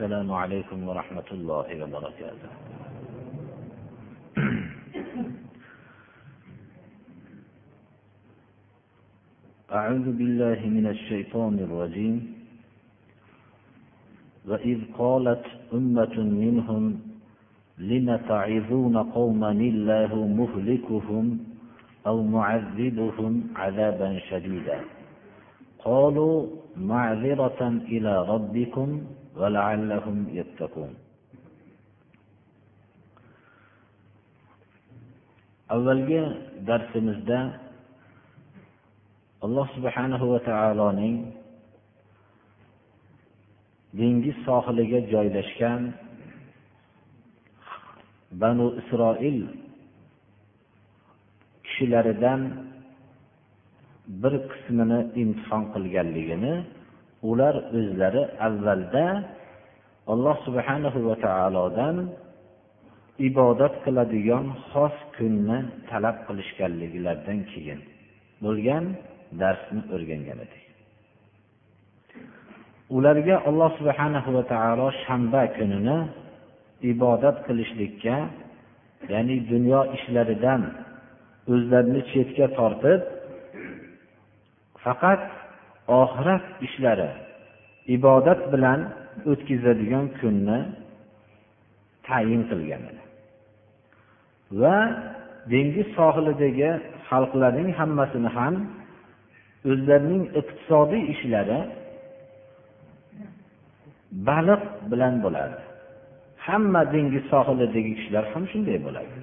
السلام 0.00 0.32
عليكم 0.32 0.88
ورحمة 0.88 1.28
الله 1.32 1.68
وبركاته. 1.84 2.50
أعوذ 9.68 10.06
بالله 10.16 10.60
من 10.64 10.86
الشيطان 10.86 11.54
الرجيم. 11.68 12.16
وإذ 14.48 14.78
قالت 14.98 15.44
أمة 15.74 16.16
منهم 16.16 16.84
لم 17.78 18.16
تعظون 18.16 18.96
قوما 18.96 19.52
الله 19.52 20.12
مهلكهم 20.40 21.24
أو 22.06 22.16
معذبهم 22.22 23.32
عذابا 23.56 24.18
شديدا؟ 24.30 24.80
قالوا 25.84 26.36
معذرة 26.76 27.60
إلى 27.92 28.12
ربكم 28.32 29.19
avvalgi 35.74 36.22
darsimizda 36.66 37.38
alloh 39.44 39.66
subhanahu 39.76 40.24
va 40.32 40.40
taoloning 40.50 41.16
dengiz 43.98 44.36
sohiliga 44.46 45.00
joylashgan 45.12 45.82
banu 48.42 48.66
isroil 48.80 49.38
kishilaridan 51.64 52.40
bir 54.22 54.34
qismini 54.50 55.00
imtihon 55.22 55.62
qilganligini 55.74 56.54
ular 57.30 57.54
o'zlari 57.78 58.22
avvalda 58.46 59.06
alloh 60.12 60.36
subhanahu 60.46 60.98
va 61.08 61.16
taolodan 61.26 61.96
ibodat 63.28 63.74
qiladigan 63.84 64.46
xos 64.70 64.96
kunni 65.16 65.58
talab 65.90 66.16
qilishganliklaridan 66.26 67.38
keyin 67.52 67.80
bo'lgan 68.44 68.84
darsni 69.40 69.80
o'rgangan 69.94 70.38
edik. 70.46 70.64
Ularga 72.96 73.36
alloh 73.48 73.70
subhanahu 73.78 74.28
va 74.36 74.44
taolo 74.52 74.88
shanba 75.04 75.42
kunini 75.56 75.98
ibodat 76.92 77.36
qilishlikka 77.46 78.16
ya'ni 79.12 79.36
dunyo 79.52 79.80
ishlaridan 79.96 80.62
o'zlarini 81.52 82.02
chetga 82.12 82.46
tortib 82.58 83.00
faqat 84.84 85.22
oxirat 86.00 86.44
ishlari 86.66 87.10
ibodat 87.96 88.40
bilan 88.52 88.80
o'tkazadigan 89.30 90.06
kunni 90.20 90.58
tayin 92.06 92.42
qilgan 92.50 92.82
edi. 92.90 93.02
Va 94.60 94.76
dengiz 95.52 95.88
sohilidagi 95.98 96.70
xalqlarning 97.08 97.70
hammasini 97.80 98.30
ham 98.38 98.54
o'zlarining 99.70 100.24
iqtisodiy 100.40 101.02
ishlari 101.14 101.60
baliq 104.28 104.62
bilan 104.90 105.14
bo'ladi 105.24 105.58
hamma 106.46 106.82
dengiz 106.94 107.24
sohilidagi 107.32 107.92
kishilar 107.98 108.24
ham 108.32 108.44
shunday 108.52 108.78
bo'ladi. 108.86 109.14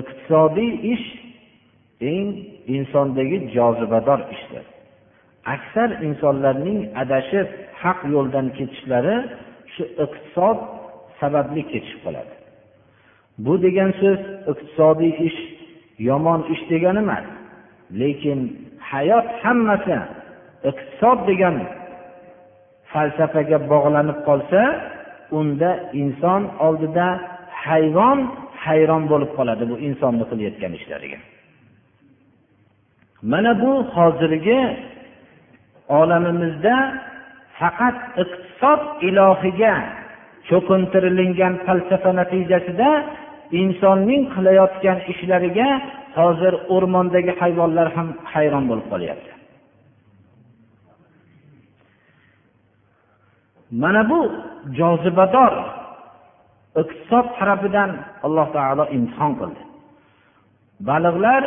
Iqtisodiy 0.00 0.72
ish 0.94 1.06
eng 2.12 2.28
insondagi 2.76 3.36
jozibador 3.56 4.20
ishdir. 4.36 4.64
Aksar 5.54 5.90
insonlarning 6.08 6.78
adashib 7.02 7.46
haq 7.82 7.98
yo'ldan 8.14 8.46
ketishlari 8.58 9.16
shu 9.74 9.82
iqtisod 10.04 10.58
sababli 11.20 11.62
ketishib 11.72 12.00
qoladi. 12.06 12.34
Bu 13.44 13.54
degan 13.66 13.90
so'z 14.00 14.20
iqtisodiy 14.52 15.12
ish 15.28 15.38
yomon 16.08 16.40
ish 16.54 16.62
degani 16.72 17.00
emas 17.06 17.26
lekin 18.00 18.38
hayot 18.90 19.26
hammasi 19.42 19.96
iqtisod 20.70 21.18
degan 21.30 21.56
falsafaga 22.92 23.58
bog'lanib 23.72 24.18
qolsa 24.28 24.60
unda 25.38 25.70
inson 26.02 26.42
oldida 26.66 27.06
hayvon 27.64 28.18
hayron 28.64 29.02
bo'lib 29.12 29.30
qoladi 29.38 29.64
bu 29.70 29.76
insonni 29.88 30.24
qilayotgan 30.30 30.72
ishlariga. 30.78 31.18
Mana 33.32 33.52
bu 33.62 33.72
hozirgi 33.96 34.58
olamimizda 35.88 36.76
faqat 37.58 37.96
iqtisod 38.22 38.80
ilohiga 39.08 39.74
cho'qintirilingan 40.48 41.54
falsafa 41.66 42.10
natijasida 42.20 42.90
insonning 43.60 44.22
qilayotgan 44.34 44.98
ishlariga 45.12 45.68
hozir 46.18 46.54
o'rmondagi 46.74 47.32
hayvonlar 47.40 47.88
ham 47.96 48.08
hayron 48.32 48.64
bo'lib 48.70 48.86
qolyapti. 48.92 49.30
Mana 53.82 54.02
bu 54.10 54.20
jozibador 54.78 55.52
iqtisod 56.82 57.26
tarafidan 57.38 57.90
alloh 58.26 58.48
taolo 58.56 58.84
imtihon 58.96 59.32
qildi. 59.40 59.62
Baliqlar 60.88 61.42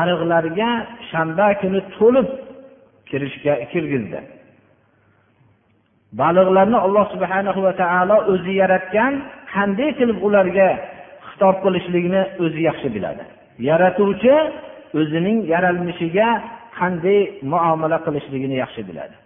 ariqlarga 0.00 0.70
shanba 1.10 1.48
kuni 1.60 1.80
to'lib 1.96 2.28
kirishga 3.10 3.52
kirgizdi 3.72 4.20
baliqlarni 6.20 6.78
alloh 6.86 7.04
subhana 7.14 7.50
va 7.66 7.72
taolo 7.82 8.16
o'zi 8.32 8.52
yaratgan 8.62 9.12
qanday 9.54 9.90
qilib 9.98 10.18
ularga 10.26 10.68
xitob 11.28 11.56
qilishlikni 11.64 12.22
o'zi 12.44 12.60
yaxshi 12.68 12.88
biladi. 12.96 13.24
Yaratuvchi 13.68 14.34
o'zining 15.00 15.38
yaralmishiga 15.52 16.28
qanday 16.78 17.20
muomala 17.52 17.98
qilishligini 18.06 18.56
yaxshi 18.62 18.82
biladi. 18.88 19.16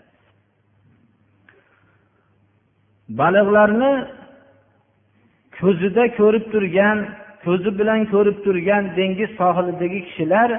Baliqlarni 3.20 3.92
ko'zida 5.58 6.04
ko'rib 6.18 6.44
turgan 6.52 6.98
ko'zi 7.44 7.70
bilan 7.78 8.00
ko'rib 8.12 8.38
turgan 8.44 8.82
dengiz 8.98 9.30
sohilidagi 9.40 10.00
kishilar 10.08 10.50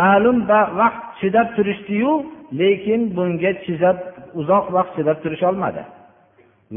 ma'lum 0.00 0.38
vaqt 0.80 1.02
chidab 1.20 1.48
turishdiyu 1.56 2.12
lekin 2.60 3.00
bunga 3.16 3.52
chidab 3.64 3.98
uzoq 4.40 4.66
vaqt 4.76 4.92
chidab 4.96 5.18
turisholmadi. 5.24 5.82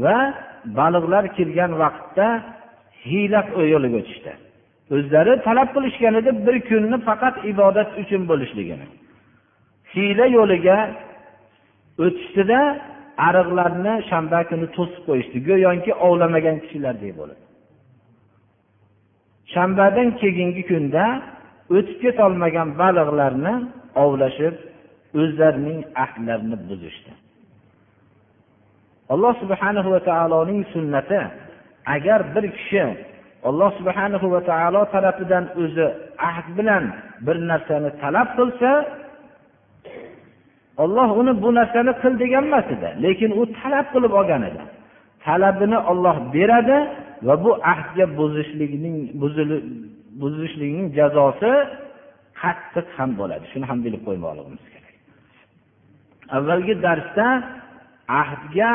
Va 0.04 0.18
baliqlar 0.78 1.24
kirgan 1.36 1.72
vaqtda 1.82 2.26
hiyla 3.08 3.40
yo'liga 3.72 3.96
o'tishdi 4.02 4.32
o'zlari 4.94 5.32
talab 5.46 5.68
qilishgan 5.74 6.14
edi 6.20 6.30
bir 6.46 6.56
kunni 6.68 6.98
faqat 7.08 7.34
ibodat 7.52 7.90
uchun 8.02 8.22
bo'lishligini. 8.30 8.86
Hiyla 9.94 10.26
yo'liga 10.36 10.78
o'tishdida 12.04 12.60
ariqlarni 13.28 13.94
shanba 14.10 14.40
kuni 14.50 14.66
to'sib 14.76 15.02
qo'yishdi. 15.08 15.36
Go'yoki 15.48 15.92
ovlamagan 16.06 16.56
kishilardek 16.62 17.12
bo'lib. 17.20 17.40
Shanbadan 19.54 20.08
keyingi 20.20 20.62
kunda 20.70 21.04
o'tib 21.76 21.98
ketolmagan 22.04 22.68
baliqlarni 22.80 23.54
ovlashib 24.04 24.54
o'zlarining 25.20 25.78
ahdlarini 26.04 26.56
buzishdi. 26.68 27.12
Alloh 29.12 29.34
subhanahu 29.42 29.88
va 29.94 30.00
taoloning 30.10 30.62
sunnati 30.74 31.20
agar 31.94 32.20
bir 32.34 32.44
kishi 32.56 32.84
alloh 33.48 33.70
subhanahu 33.78 34.26
va 34.34 34.40
taolo 34.50 34.82
tarafidan 34.94 35.44
o'zi 35.62 35.86
ahd 36.30 36.46
bilan 36.58 36.84
bir 37.26 37.36
narsani 37.50 37.90
talab 38.02 38.28
qilsa 38.38 38.70
olloh 40.82 41.08
uni 41.20 41.32
bu 41.42 41.48
narsani 41.58 41.92
qil 42.02 42.14
degan 42.22 42.44
emas 42.50 42.66
edi 42.74 42.88
lekin 43.04 43.30
u 43.40 43.42
talab 43.58 43.86
qilib 43.94 44.12
olgan 44.20 44.42
edi. 44.50 44.62
Talabini 45.26 45.78
olloh 45.90 46.16
beradi 46.34 46.78
va 47.26 47.34
bu 47.44 47.50
ahdga 47.72 48.04
buzishlikning 48.18 48.96
buzishlikning 50.22 50.86
jazosi 50.98 51.52
qattiq 52.40 52.86
ham 52.96 53.10
bo'ladi. 53.20 53.44
Shuni 53.52 53.64
ham 53.70 53.78
bilib 53.84 54.02
qo'ymoqligimiz 54.08 54.62
kerak 54.66 54.71
avvalgi 56.36 56.74
darsda 56.86 57.26
ahdga 58.20 58.72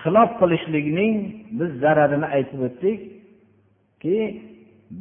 xilof 0.00 0.30
qilishlikning 0.40 1.14
biz 1.58 1.70
zararini 1.82 2.26
aytib 2.36 2.60
o'tdikki 2.68 4.16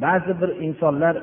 ba'zi 0.03 0.31
bir 0.41 0.51
insonlar 0.67 1.13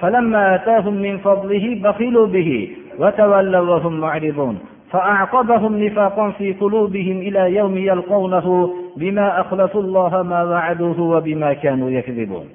فلما 0.00 0.54
آتاهم 0.54 0.94
من 0.94 1.18
فضله 1.18 1.80
بخلوا 1.84 2.26
به 2.26 2.50
وتولوا 2.98 3.60
وهم 3.70 4.00
معرضون 4.00 4.58
فأعقبهم 4.90 5.84
نفاقا 5.84 6.30
في 6.30 6.52
قلوبهم 6.52 7.18
إلى 7.18 7.54
يوم 7.54 7.76
يلقونه 7.76 8.74
بما 8.96 9.40
أخلفوا 9.40 9.82
الله 9.82 10.22
ما 10.22 10.44
وعدوه 10.44 11.00
وبما 11.00 11.52
كانوا 11.52 11.90
يكذبون. 11.90 12.46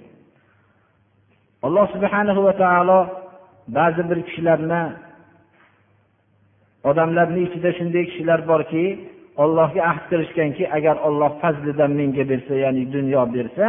Alloh 1.68 1.86
subhanahu 1.96 2.42
va 2.48 2.54
taolo 2.64 3.00
ba'zi 3.78 4.02
bir 4.10 4.20
kishilarni 4.28 4.84
odamlarni 6.90 7.42
ichida 7.48 7.70
shunday 7.78 8.04
kishilar 8.10 8.40
borki 8.52 8.86
ollohga 9.44 9.82
ahd 9.92 10.04
qilishganki 10.12 10.64
agar 10.78 10.96
olloh 11.08 11.32
fazlidan 11.42 11.92
menga 12.00 12.24
bersa 12.32 12.54
ya'ni 12.64 12.84
dunyo 12.96 13.22
bersa 13.36 13.68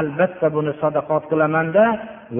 albatta 0.00 0.46
buni 0.56 0.72
sadaqot 0.82 1.24
qilamanda 1.30 1.84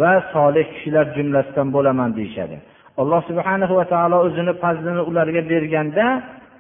va 0.01 0.13
solih 0.35 0.67
kishilar 0.75 1.07
jumlasidan 1.17 1.69
bo'laman 1.77 2.11
deyishadi. 2.19 2.57
Alloh 3.01 3.21
subhana 3.31 3.67
va 3.79 3.85
taolo 3.93 4.17
o'zini 4.27 4.53
fazlini 4.63 5.03
ularga 5.11 5.43
berganda 5.53 6.07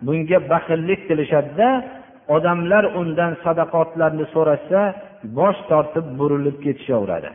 bunga 0.06 0.38
baxillik 0.52 1.00
qilishadida 1.08 1.68
odamlar 2.36 2.84
undan 3.00 3.32
sadaqotlarni 3.44 4.24
so'rashsa 4.34 4.80
bosh 5.38 5.60
tortib 5.70 6.06
burilib 6.18 6.56
ketishaveradi. 6.64 7.30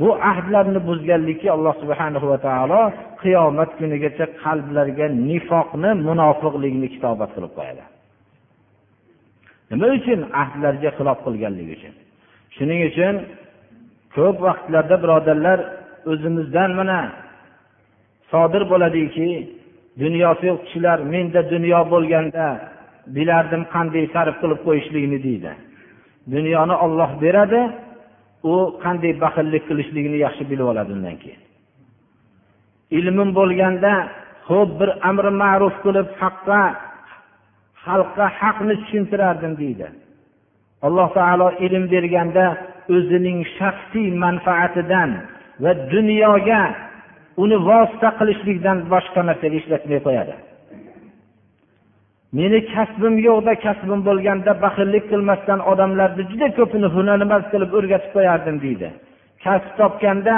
Bu 0.00 0.08
ahdlarni 0.30 0.80
buzganlikka 0.88 1.48
alloh 1.56 1.74
subhana 1.82 2.18
va 2.30 2.38
taolo 2.46 2.80
qiyomat 3.22 3.70
kunigacha 3.78 4.26
qalblarga 4.42 5.06
nifoqni 5.28 5.90
munofiqlikni 6.08 6.88
kitobat 6.94 7.30
qilib 7.36 7.52
qo'yadi. 7.58 7.84
Nima 9.70 9.86
uchun 9.98 10.20
ahdlarga 10.42 10.90
xilof 10.98 11.18
qilganligi 11.26 11.72
uchun? 11.78 11.94
Shuning 12.56 12.80
uchun 12.90 13.14
ko'p 14.16 14.36
vaqtlarda 14.46 14.96
birodarlar 15.02 15.58
o'zimizdan 16.10 16.70
mana 16.80 16.98
sodir 18.32 18.62
bo'ladiki 18.72 19.28
dunyosi 20.02 20.44
yo'q 20.50 20.60
kishilar 20.64 20.98
menda 21.12 21.40
dunyo 21.54 21.80
bo'lganda 21.92 22.46
bilardim 23.16 23.62
qanday 23.74 24.04
sarf 24.14 24.34
qilib 24.42 24.60
qo'yishlikni 24.66 25.18
deydi. 25.26 25.52
Dunyoni 26.34 26.74
olloh 26.84 27.10
beradi 27.24 27.60
u 28.52 28.54
qanday 28.84 29.12
baxillik 29.24 29.62
qilishligini 29.68 30.18
yaxshi 30.26 30.44
bilib 30.50 30.66
oladi 30.72 30.90
undan 30.96 31.16
keyin. 31.22 31.40
Ilmim 32.98 33.30
bo'lganda 33.38 33.92
ho'p 34.48 34.70
bir 34.80 34.90
amri 35.10 35.30
ma'ruf 35.42 35.74
qilib 35.84 36.08
haqqa 36.20 36.62
xalqqa 37.84 38.26
haqni 38.40 38.74
tushuntirardim 38.82 39.52
deydi. 39.62 39.86
Alloh 40.86 41.08
taolo 41.18 41.48
ilm 41.66 41.84
berganda 41.94 42.46
o'zining 42.94 43.38
shaxsiy 43.58 44.08
manfaatidan 44.24 45.10
va 45.62 45.72
dunyoga 45.94 46.62
uni 47.42 47.56
vosita 47.68 48.08
qilishlikdan 48.18 48.78
boshqa 48.92 49.20
narsaga 49.28 49.56
ishlatmay 49.60 50.00
qo'yadi. 50.06 50.34
Meni 52.32 52.58
kasbim 52.74 53.14
yo'qda 53.28 53.52
kasbim 53.66 54.00
bo'lganda 54.08 54.52
baxillik 54.64 55.04
qilmasdan 55.12 55.60
odamlarni 55.72 56.22
juda 56.30 56.48
ko'pini 56.58 56.88
hunarmand 56.96 57.44
qilib 57.52 57.70
o'rgatib 57.78 58.10
qo'yardim 58.16 58.56
deydi. 58.64 58.88
Kasb 59.44 59.70
topganda 59.80 60.36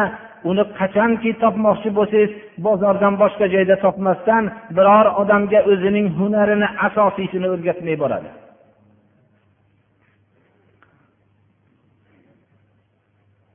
uni 0.51 0.65
qachonki 0.79 1.31
topmoqchi 1.43 1.91
bo'lsangiz 1.99 2.33
bozordan 2.67 3.15
boshqa 3.23 3.47
joyda 3.55 3.77
topmasdan 3.85 4.45
biror 4.77 5.07
odamga 5.23 5.61
o'zining 5.73 6.07
hunarini 6.19 6.69
asosiysini 6.87 7.49
o'rgatmay 7.55 7.97
boradi. 8.03 8.31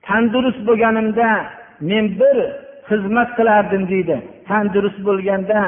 Tandurust 0.07 0.61
bo'lganimda 0.67 1.29
men 1.89 2.05
bir 2.19 2.37
xizmat 2.89 3.29
qilardim 3.37 3.83
deydi. 3.93 4.15
Tandurust 4.49 4.99
bo'lganda 5.07 5.59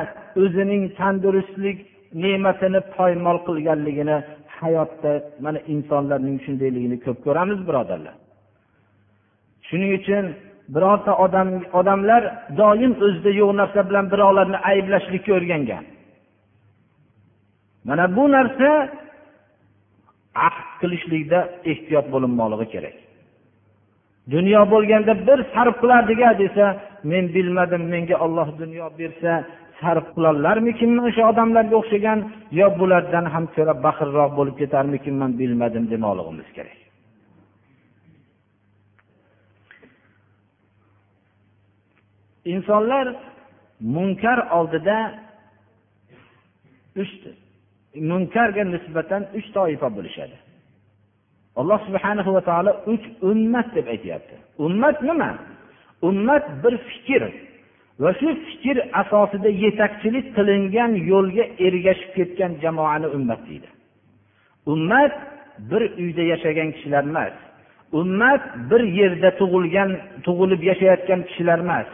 o'zining 0.44 0.84
tandurustlik 1.00 1.78
ne'matini 2.24 2.82
poymol 2.96 3.38
qilganligini 3.48 4.18
hayotda 4.60 5.12
mana 5.46 5.60
insonlarning 5.74 6.38
shundayligini 6.46 6.98
ko'p 7.06 7.18
ko'ramiz 7.26 7.60
birodarlar. 7.68 8.16
Shuning 9.68 9.92
uchun 10.00 10.26
birorta 10.76 11.12
odam 11.26 11.50
odamlar 11.80 12.22
doim 12.60 12.94
o'zida 13.06 13.32
yo'q 13.42 13.52
narsa 13.62 13.80
bilan 13.90 14.06
birovlarni 14.14 14.58
ayblashlikka 14.72 15.32
o'rgangan 15.38 15.84
mana 17.88 18.06
bu 18.16 18.24
narsa 18.36 18.70
ahd 20.48 20.68
qilishlikda 20.82 21.40
ehtiyot 21.72 22.06
bo'linmoqligi 22.14 22.68
kerak. 22.74 22.96
Dunyo 24.34 24.62
bo'lganda 24.74 25.14
bir 25.28 25.40
sarf 25.54 25.76
qilardiga 25.82 26.30
desa 26.44 26.66
men 27.12 27.24
bilmadim 27.36 27.84
menga 27.94 28.16
olloh 28.26 28.48
dunyo 28.62 28.86
bersa 29.00 29.32
sarf 29.82 30.06
qilollarmikinman 30.16 31.06
o'sha 31.10 31.24
odamlarga 31.32 31.76
o'xshagan 31.82 32.20
yo 32.60 32.68
bulardan 32.80 33.26
ham 33.34 33.46
ko'ra 33.56 33.74
baxilroq 33.86 34.32
bo'lib 34.40 34.56
ketarmikinman 34.62 35.32
bilmadim 35.40 35.84
demoqligimiz 35.94 36.50
kerak. 36.58 36.80
Insonlar 42.54 43.06
munkar 43.96 44.40
oldida 44.58 44.98
uch 47.02 47.14
munkarga 48.12 48.64
nisbatan 48.74 49.22
uch 49.38 49.48
toifa 49.58 49.88
bo'lishadi. 49.98 50.38
Alloh 51.60 51.80
subhana 51.88 52.22
va 52.36 52.42
taolo 52.50 52.72
uch 52.94 53.06
ummat 53.32 53.68
deb 53.76 53.88
aytyapti. 53.94 54.36
Ummat 54.66 54.98
nima? 55.10 55.32
Ummat 56.08 56.46
bir 56.64 56.74
fikr. 56.90 57.24
Va 58.00 58.12
shu 58.20 58.30
fikr 58.48 58.78
asosida 59.02 59.50
yetakchilik 59.64 60.28
qilingan 60.38 60.92
yo'lga 61.12 61.46
ergashib 61.68 62.12
ketgan 62.18 62.52
jamoani 62.64 63.08
ummat 63.18 63.42
deydi. 63.50 63.70
Ummat 64.74 65.14
bir 65.70 65.82
uyda 66.02 66.24
yashagan 66.32 66.70
kishilar 66.76 67.04
emas. 67.12 67.36
Ummat 68.00 68.44
bir 68.70 68.82
yerda 69.00 69.30
tug'ilgan 69.40 69.90
tug'ilib 70.26 70.62
yashayotgan 70.70 71.22
kishilar 71.30 71.60
emas. 71.66 71.90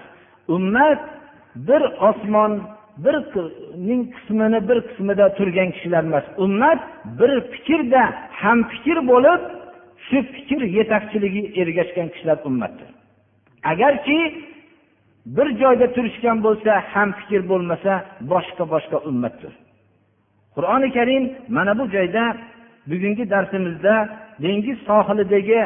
Ummat 0.56 1.01
bir 1.68 1.81
osmon 2.09 2.53
birning 3.06 4.03
qismini 4.15 4.59
bir 4.69 4.77
qismida 4.88 5.25
turgan 5.38 5.69
kishilar 5.75 6.03
emas. 6.09 6.25
Ummat 6.38 6.80
bir 7.19 7.31
fikrda 7.53 8.03
ham 8.42 8.59
fikr 8.71 8.98
bo'lib 9.12 9.42
shu 10.07 10.18
fikr 10.36 10.62
yetakchiligi 10.77 11.42
ergashgan 11.62 12.07
kishilar 12.13 12.38
ummatdir. 12.50 12.89
Agarki 13.71 14.18
bir 15.25 15.47
joyda 15.62 15.88
turishgan 15.95 16.38
bo'lsa 16.45 16.71
ham 16.94 17.09
fikr 17.19 17.41
bo'lmasa 17.51 17.91
boshqa 18.31 18.63
boshqa 18.73 18.97
ummatdir. 19.09 19.53
Qur'oni 20.56 20.89
karim 20.97 21.23
mana 21.56 21.73
bu 21.79 21.85
joyda 21.95 22.23
bugungi 22.91 23.29
darsimizda 23.33 23.95
dengiz 24.44 24.77
sohilidagi 24.89 25.62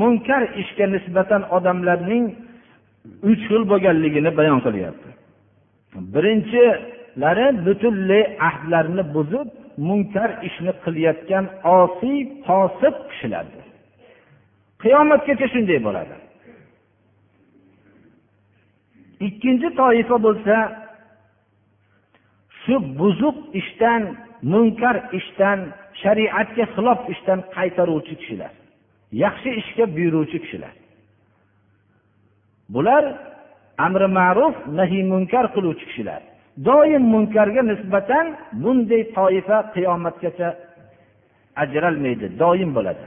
munkar 0.00 0.42
ishga 0.62 0.86
nisbatan 0.94 1.42
odamlarning 1.56 2.24
uch 3.30 3.42
xil 3.48 3.62
bo'lganligini 3.72 4.30
bayon 4.38 4.60
qilyapti. 4.66 5.08
Birinchilari 6.14 7.46
butunlay 7.66 8.22
ahdlarni 8.48 9.04
buzib 9.16 9.48
munkar 9.88 10.30
ishni 10.48 10.72
qilayotgan 10.84 11.44
osiy 11.78 12.18
fosiq 12.46 12.94
kishilardir. 13.10 13.64
Qiyomatgacha 14.82 15.46
shunday 15.54 15.78
bo'ladi. 15.86 16.14
ikkinchi 19.27 19.69
toifa 19.79 20.17
bo'lsa 20.25 20.57
shu 22.61 22.75
buzuq 22.99 23.37
ishdan 23.61 24.03
munkar 24.53 24.95
ishdan 25.19 25.59
shariatga 26.01 26.65
xilof 26.75 26.99
ishdan 27.13 27.39
qaytaruvchi 27.55 28.15
kishilar 28.21 28.51
yaxshi 29.23 29.49
ishga 29.61 29.85
buyuruvchi 29.95 30.37
kishilar 30.43 30.73
bular 32.73 33.03
amri 33.85 34.07
ma'ruf 34.19 34.55
nahiy 34.79 35.03
munkar 35.13 35.45
qiluvchi 35.55 35.85
kishilar 35.89 36.21
doim 36.67 37.03
munkarga 37.13 37.61
nisbatan 37.71 38.25
bunday 38.63 39.03
toifa 39.17 39.57
qiyomatgacha 39.73 40.49
ajralmaydi 41.63 42.27
doim 42.41 42.71
bo'ladi 42.77 43.05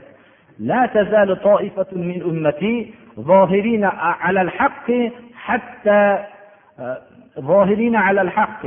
لا 0.59 0.85
تزال 0.85 1.29
طائفة 1.49 1.87
من 1.93 2.17
أمتي 2.21 2.93
ظاهرين 3.19 3.83
على 4.25 4.41
الحق 4.41 4.87
حتى 5.47 6.25
ظاهرين 7.39 7.95
على 7.95 8.21
الحق 8.21 8.65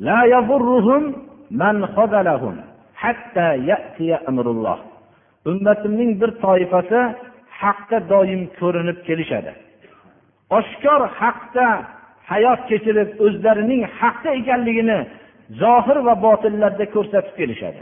لا 0.00 0.24
يضرهم 0.24 1.02
من 1.50 1.86
خذلهم 1.86 2.60
حتى 2.94 3.56
يأتي 3.70 4.14
أمر 4.14 4.50
الله 4.50 4.78
ummatimning 5.44 6.20
bir 6.20 6.30
toifasi 6.44 7.00
haqda 7.60 7.98
doim 8.12 8.42
ko'rinib 8.60 8.98
kelishadi 9.06 9.52
oshkor 10.58 11.00
haqda 11.20 11.66
hayot 12.30 12.60
kechirib 12.70 13.10
o'zlarining 13.24 13.82
haqda 14.00 14.30
ekanligini 14.40 14.98
zohir 15.62 15.98
va 16.06 16.14
botillarda 16.26 16.84
ko'rsatib 16.94 17.34
kelishadi 17.40 17.80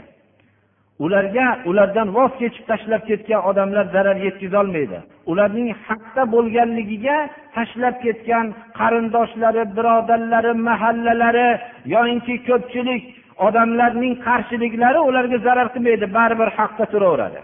ularga 1.04 1.46
ulardan 1.70 2.08
voz 2.16 2.32
kechib 2.40 2.64
tashlab 2.70 3.02
ketgan 3.10 3.40
odamlar 3.50 3.86
zarar 3.94 4.16
yetkazolmaydi. 4.26 4.98
Ularning 5.30 5.68
haqda 5.86 6.22
bo'lganligiga 6.34 7.16
tashlab 7.56 7.96
ketgan 8.04 8.46
qarindoshlari 8.78 9.62
birodarlari 9.76 10.52
mahallalari 10.68 11.48
yoyinki 11.94 12.34
ko'pchilik 12.48 13.02
odamlarning 13.46 14.14
qarshiliklari 14.26 15.00
ularga 15.08 15.38
zarar 15.46 15.68
qilmaydi 15.74 16.06
baribir 16.16 16.48
haqda 16.58 16.84
turaveradi. 16.92 17.40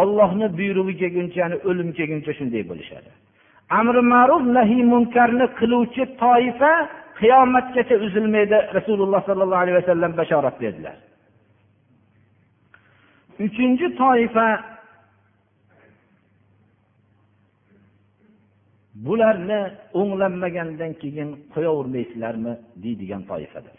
Ollohni 0.00 0.46
buyrug'i 0.58 0.94
kelguncha 1.02 1.44
o'lim 1.68 1.88
kelguncha 1.98 2.32
shunday 2.38 2.62
bo'lishadi. 2.70 3.10
Amri 3.78 4.02
ma'ruf 4.14 4.42
nahiy 4.56 4.82
munkarni 4.92 5.46
qiluvchi 5.60 6.02
toifa 6.22 6.72
qiyomatgacha 7.20 7.96
uzilmaydi 8.06 8.58
rasululloh 8.76 9.20
sollallohu 9.28 9.62
alayhi 9.64 9.78
vasallam 9.80 10.12
bashorat 10.20 10.56
berdilar. 10.64 10.96
Uchinchi 13.44 13.86
toifa. 14.00 14.48
Bularni 19.06 19.60
o'nglanmagandan 20.00 20.92
keyin 21.02 21.28
qo'yavermaysizlarmi 21.54 22.52
deydigan 22.82 23.22
toifadir. 23.30 23.76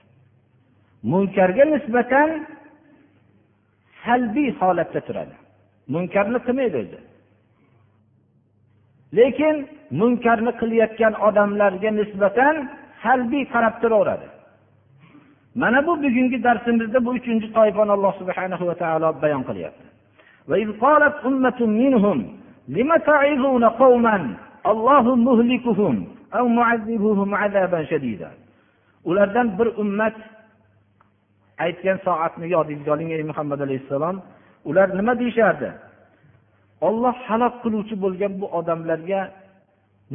Munkarga 1.12 1.66
nisbatan 1.74 2.30
salbiy 4.04 4.50
holatda 4.60 5.02
turadi. 5.08 5.36
Munkarni 5.94 6.40
qilmaydi 6.48 6.78
o'zi. 6.84 7.00
Lekin 9.18 9.56
munkarni 10.02 10.52
qilayotgan 10.62 11.14
odamlarga 11.28 11.90
nisbatan 12.02 12.56
salbiy 13.04 13.44
qarab 13.54 13.76
turaveradi. 13.82 14.28
Mana 15.56 15.88
bu 15.88 15.98
bugungi 16.04 16.44
darsimizda 16.44 17.06
bu 17.06 17.10
uchinchi 17.10 17.54
toifani 17.54 17.92
alloh 17.92 18.14
subhana 18.20 18.56
va 18.68 18.76
taolo 18.76 19.22
bayon 19.22 19.44
qilyapti. 19.50 19.86
Ulardan 29.10 29.48
bir 29.60 29.68
ummat 29.82 30.16
aytgan 31.66 31.98
soatni 32.06 32.48
yodingizga 32.56 32.92
oling 32.94 33.12
ey 33.12 33.24
muhammad 33.24 33.60
alayhissalom. 33.60 34.22
Ular 34.70 34.88
nima 34.98 35.14
deyishardi? 35.20 35.70
Olloh 36.88 37.16
halok 37.28 37.54
qiluvchi 37.64 37.96
bo'lgan 38.04 38.34
bu 38.42 38.46
odamlarga 38.60 39.22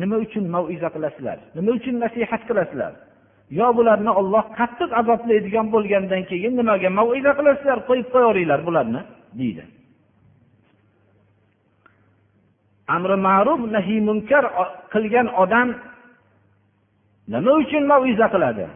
nima 0.00 0.16
uchun 0.24 0.44
maiza 0.54 0.88
qilasizlar? 0.94 1.38
Nima 1.56 1.70
uchun 1.78 1.94
nasihat 2.04 2.42
qilasizlar? 2.48 2.92
Yo 3.50 3.66
bularni 3.76 4.10
olloh 4.20 4.44
qattiq 4.58 4.90
azoblaydigan 5.00 5.66
bo'lgandan 5.74 6.22
keyin 6.30 6.52
nimaga 6.58 6.90
maiza 6.98 7.32
qilasizlar? 7.38 7.78
Qo'yib 7.88 8.08
qo'yaveringlar 8.14 8.60
bularni 8.68 9.00
deydi. 9.40 9.64
Amri 12.96 13.16
ma'ruf 13.28 13.60
nahiy 13.74 14.00
munkar 14.08 14.44
qilgan 14.94 15.26
odam 15.42 15.68
nima 17.32 17.52
uchun 17.62 17.82
maiza 17.92 18.26
qiladi? 18.34 18.66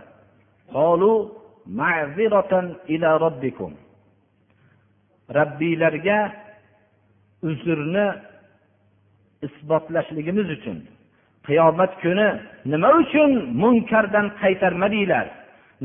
Robbiylarga 5.39 6.19
uzrni 7.49 8.07
isbotlashligimiz 9.47 10.49
uchun. 10.57 10.79
Qiyomat 11.51 11.93
kuni 12.03 12.29
nima 12.73 12.89
uchun 13.03 13.31
munkardan 13.63 14.27
qaytarmadinglar? 14.41 15.27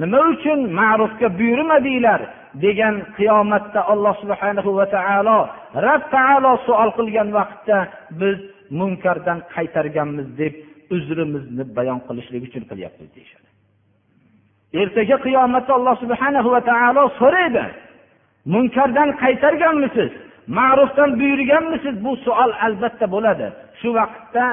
Nima 0.02 0.20
uchun 0.34 0.60
ma'rufga 0.80 1.28
buyurmadinglar? 1.40 2.22
degan 2.64 2.96
qiyomatda 3.18 3.80
alloh 3.94 4.14
subhanahu 4.24 4.70
va 4.80 4.86
taolo 4.96 5.40
rab 5.88 6.02
taolo 6.16 6.52
savol 6.68 6.92
qilgan 6.98 7.30
vaqtda 7.38 7.78
biz 8.22 8.38
munkardan 8.80 9.40
qaytarganmiz 9.56 10.28
deb 10.42 10.54
uzrimizni 10.96 11.64
bayon 11.78 12.00
qilishlik 12.08 12.42
uchun 12.48 12.64
qilyapmiz 12.70 13.10
deyishadi. 13.16 13.48
Ertaga 14.82 15.18
qiyomatda 15.26 15.72
alloh 15.80 15.96
subhanahu 16.04 16.50
va 16.56 16.62
taolo 16.72 17.04
so'raydi 17.20 17.66
munkardan 18.54 19.10
qaytarganmisiz 19.24 20.12
ma'rufdan 20.58 21.10
buyurganmisiz? 21.20 21.96
Bu 22.06 22.12
savol 22.26 22.52
albatta 22.66 23.06
bo'ladi. 23.16 23.48
Shu 23.80 23.90
vaqtda 24.00 24.46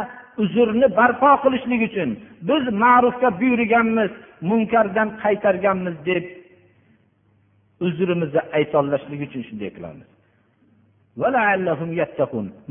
uzrni 0.43 0.87
barpo 0.99 1.31
qilishlik 1.45 1.83
uchun 1.89 2.11
biz 2.49 2.65
ma'rufga 2.85 3.29
buyurganmiz 3.41 4.11
munkardan 4.51 5.09
qaytarganmiz 5.23 5.97
deb 6.09 6.25
uzrimizni 7.87 8.41
aytolashlik 8.59 9.21
uchun 9.27 9.43
shunday 9.49 9.71
qilamiz. 9.77 10.09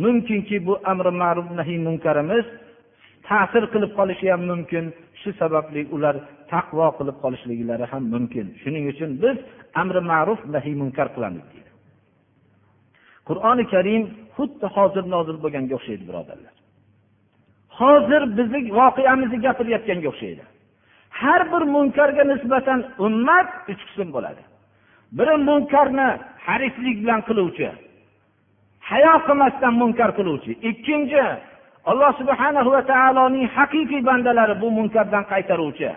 Mumkinki 0.03 0.57
bu 0.67 0.73
amri 0.91 1.11
ma'ruf 1.21 1.47
nahiy 1.59 1.79
munkarimiz 1.87 2.45
ta'sir 3.27 3.63
qilib 3.73 3.91
qolishi 3.99 4.27
ham 4.33 4.41
mumkin. 4.51 4.85
Shu 5.21 5.29
sababli 5.41 5.81
ular 5.95 6.15
taqvo 6.53 6.87
qilib 6.97 7.17
qolishliklari 7.23 7.85
ham 7.91 8.03
mumkin. 8.13 8.45
Shuning 8.61 8.83
uchun 8.93 9.11
biz 9.23 9.37
amri 9.81 10.01
ma'ruf 10.11 10.39
nahiy 10.55 10.75
munkar 10.81 11.07
qilamiz 11.15 11.45
deydi. 11.51 11.71
Qur'oni 13.27 13.63
karim 13.73 14.03
xuddi 14.35 14.67
hozir 14.75 15.03
nozil 15.13 15.37
bo'lganga 15.43 15.73
o'xshaydi 15.77 16.03
birodarlar. 16.09 16.53
Hozir 17.79 18.21
bizni 18.37 18.59
voqeamizni 18.79 19.37
gapirayotganga 19.45 20.07
o'xshaydi. 20.11 20.43
Har 21.21 21.41
bir 21.51 21.63
munkarga 21.75 22.23
nisbatan 22.31 22.79
ummat 23.05 23.49
uch 23.71 23.81
qism 23.87 24.09
bo'ladi. 24.15 24.41
Biri 25.17 25.35
munkarni 25.49 26.07
harislik 26.45 26.97
bilan 27.03 27.21
qiluvchi 27.29 27.69
hayo 28.91 29.13
qilmasdan 29.27 29.73
munkar 29.81 30.09
qiluvchi. 30.17 30.51
Ikkinchi 30.69 31.23
alloh 31.91 32.11
subhana 32.19 32.61
va 32.73 32.81
taoloning 32.91 33.47
haqiqiy 33.55 34.01
bandalari 34.09 34.55
bu 34.61 34.67
munkardan 34.77 35.23
qaytaruvchi. 35.31 35.89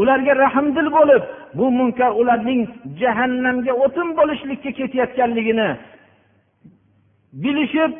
Ularga 0.00 0.32
rahmdil 0.44 0.88
bo'lib 0.96 1.22
bu 1.58 1.66
munkar 1.78 2.10
ularning 2.20 2.60
jahannamga 3.00 3.72
o'tin 3.84 4.08
bo'lishlikka 4.18 4.70
ketayotganligini 4.78 5.68
bilishib 7.42 7.92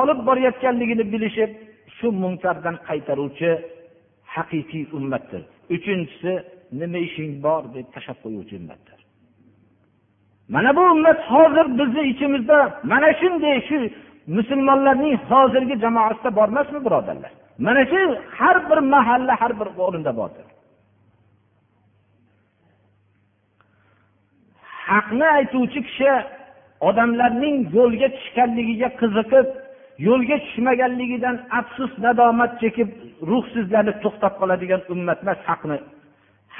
olib 0.00 0.18
borayotganligini 0.28 1.04
bilishib 1.12 1.50
shu 1.98 2.06
munkardan 2.22 2.76
qaytaruvchi 2.88 3.50
haqiqiy 4.34 4.84
ummatdir. 4.98 5.42
Uchinchisi 5.76 6.32
nima 6.80 6.98
ishing 7.08 7.32
bor 7.46 7.62
deb 7.74 7.86
tashlab 7.94 8.18
qo'yuvchi 8.24 8.54
ummatdir. 8.60 8.98
Mana 10.54 10.70
bu 10.76 10.82
ummat 10.94 11.18
hozir 11.32 11.66
bizni 11.78 12.02
ichimizda 12.12 12.58
mana 12.90 13.10
shunday 13.20 13.56
shu 13.68 13.78
musulmonlarning 14.36 15.14
hozirgi 15.30 15.76
jamoasida 15.84 16.30
bor 16.38 16.48
emasmi 16.52 16.78
birodarlar? 16.86 17.32
Mana 17.66 17.82
shu 17.90 18.00
har 18.38 18.56
bir 18.70 18.78
mahalla 18.94 19.34
har 19.40 19.52
bir 19.60 19.68
o'rinda 19.86 20.12
bordir. 20.20 20.46
Haqni 24.90 25.26
aytuvchi 25.38 25.80
kishi 25.88 26.10
odamlarning 26.88 27.56
yo'lga 27.76 28.08
tushganligiga 28.16 28.88
qiziqib 29.00 29.46
yo'lga 29.98 30.36
tushmaganligidan 30.44 31.36
afsus 31.60 31.92
nadomat 32.04 32.52
chekib 32.62 32.88
ruhsizlanib 33.30 33.96
to'xtab 34.04 34.32
qoladigan 34.40 34.82
ummat 34.94 35.18
emas 35.24 35.40
haqni 35.48 35.78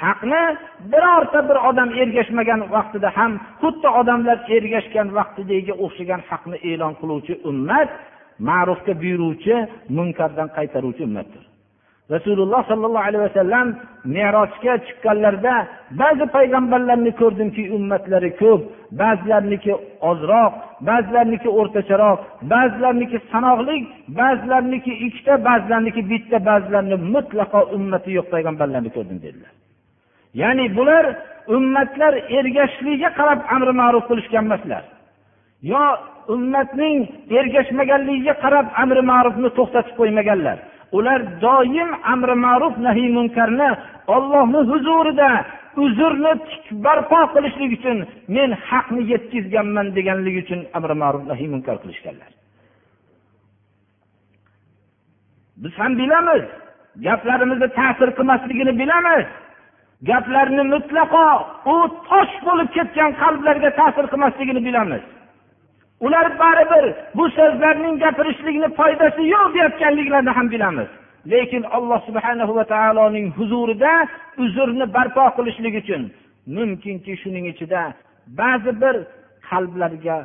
haqni 0.01 0.43
birorta 0.91 1.39
bir 1.49 1.57
odam 1.69 1.89
ergashmagan 2.01 2.61
vaqtida 2.75 3.09
ham 3.17 3.31
xuddi 3.61 3.89
odamlar 4.01 4.37
ergashgan 4.57 5.07
vaqtidagi 5.19 5.73
o'xshagan 5.85 6.21
haqni 6.29 6.57
e'lon 6.71 6.93
qiluvchi 7.01 7.33
ummat 7.49 7.89
ma'rufga 8.49 8.93
buyuruvchi 9.01 9.55
munkardan 9.97 10.49
qaytaruvchi 10.57 11.03
ummatdir. 11.09 11.43
Rasululloh 12.15 12.61
sollallohu 12.71 13.07
alayhi 13.09 13.23
vasallam 13.27 13.67
merojga 14.15 14.73
chiqqanlarida 14.85 15.55
ba'zi 16.01 16.25
payg'ambarlarni 16.35 17.11
ko'rdimki 17.21 17.63
ummatlari 17.77 18.31
ko'p 18.41 18.61
ba'zilarniki 19.01 19.73
ozroq 20.09 20.53
ba'zilarniki 20.89 21.49
o'rtacharoq 21.59 22.19
ba'zilarniki 22.53 23.17
sanoqli 23.31 23.77
ba'zilarniki 24.19 24.93
ikkita 25.07 25.33
ba'zilarniki 25.47 26.01
bitta 26.11 26.37
ba'zilarini 26.49 26.97
mutlaqo 27.13 27.59
ummati 27.77 28.09
yo'q 28.17 28.27
payg'ambarlarni 28.33 28.89
ko'rdim 28.97 29.19
dedilar. 29.25 29.53
Ya'ni 30.41 30.65
bular 30.77 31.05
ummatlar 31.55 32.13
ergashishligiga 32.37 33.09
qarab 33.19 33.39
amri 33.55 33.73
ma'ruf 33.81 34.03
qilishgan 34.09 34.45
emaslar. 34.47 34.83
Yo 35.71 35.83
ummatning 36.35 36.97
ergashmaganligiga 37.39 38.33
qarab 38.43 38.67
amri 38.83 39.01
ma'rufni 39.11 39.49
to'xtatib 39.57 39.93
qo'ymaganlar. 39.99 40.57
Ular 40.97 41.19
doim 41.41 41.89
amri 42.13 42.35
ma'ruf 42.45 42.75
nahiy 42.87 43.09
munkarni 43.17 43.69
ollohni 44.15 44.61
huzurida 44.71 45.29
uzrni 45.83 46.31
barpo 46.85 47.19
qilishlik 47.33 47.71
uchun 47.77 47.97
men 48.35 48.49
haqni 48.69 49.01
yetkazganman 49.11 49.87
deganligi 49.97 50.39
uchun 50.45 50.59
amri 50.77 50.95
ma'ruf 51.01 51.23
nahiy 51.31 51.49
munkar 51.53 51.75
qilishganlar. 51.83 52.31
Biz 55.63 55.73
ham 55.81 55.91
bilamiz 56.01 56.43
gaplarimizni 57.07 57.67
ta'sir 57.79 58.09
qilmasligini 58.17 58.73
bilamiz. 58.81 59.27
Gaplarni 60.09 60.63
mutlaqo 60.73 61.25
u 61.73 61.75
tosh 62.09 62.35
bo'lib 62.47 62.69
ketgan 62.77 63.11
qalblarga 63.21 63.69
ta'sir 63.79 64.05
qilmasligini 64.11 64.61
bilamiz. 64.67 65.03
Ular 66.05 66.39
baribir 66.39 66.85
bu 67.15 67.29
so'zlarning 67.37 67.95
gapirishlikni 68.03 68.69
foydasi 68.79 69.21
yo'q 69.33 69.47
deyotganliklarini 69.55 70.29
ham 70.37 70.47
bilamiz. 70.51 70.89
Lekin 71.31 71.63
alloh 71.63 71.99
subhana 72.07 72.55
va 72.55 72.63
taoloning 72.73 73.27
huzurida 73.37 73.93
uzrni 74.43 74.85
barpo 74.95 75.25
qilishlik 75.37 75.75
uchun 75.81 76.01
mumkinki 76.55 77.13
shuning 77.21 77.45
ichida 77.53 77.81
ba'zi 78.39 78.71
bir 78.81 78.95
qalblarga 79.49 80.17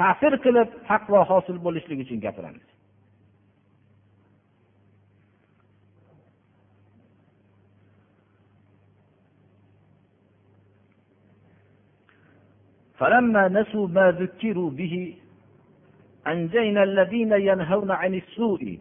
ta'sir 0.00 0.32
qilib 0.44 0.68
taqvo 0.88 1.20
hosil 1.30 1.56
bo'lishligi 1.66 2.02
uchun 2.06 2.18
gapiramiz. 2.26 2.67
فلما 12.98 13.48
نسوا 13.48 13.88
ما 13.88 14.10
ذكروا 14.10 14.70
به 14.70 15.16
أنجينا 16.26 16.82
الذين 16.82 17.32
ينهون 17.32 17.90
عن 17.90 18.14
السوء 18.14 18.78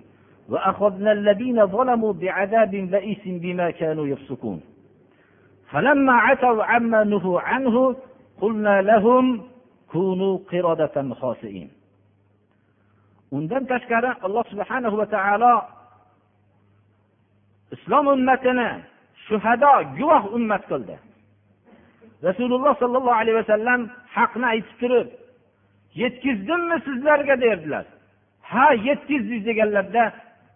وأخذنا 0.50 1.12
الذين 1.12 1.67
ظلموا 1.67 2.13
بعذاب 2.13 2.71
بئيس 2.71 3.24
بما 3.25 3.71
كانوا 3.71 4.07
يفسقون. 4.07 4.62
فلما 5.71 6.13
عتوا 6.13 6.63
عما 6.63 7.03
نهوا 7.03 7.41
عنه 7.41 7.95
قلنا 8.41 8.81
لهم 8.81 9.41
كونوا 9.91 10.38
قردة 10.51 11.13
خاسئين. 11.13 11.69
Undan 13.31 13.67
tashqari 13.67 14.07
alloh 14.24 14.43
subhanahu 14.51 14.95
va 15.03 15.05
taolo 15.12 15.53
islom 17.75 18.07
ummatini 18.15 18.67
shuhado 19.27 19.83
guvoh 20.00 20.24
ummat 20.38 20.63
qildi. 20.71 20.95
Rasululloh 22.24 22.71
sollallohu 22.79 23.19
alayhi 23.19 23.38
vasallam 23.43 23.91
haqni 24.17 24.45
aytib 24.53 24.75
turib 24.81 25.09
yetkazdimmi 26.01 26.77
sizlarga 26.88 27.36
derdilar. 27.45 27.86
Ha 28.51 28.67
yetkazdik 28.88 29.41
deganlarda 29.50 30.03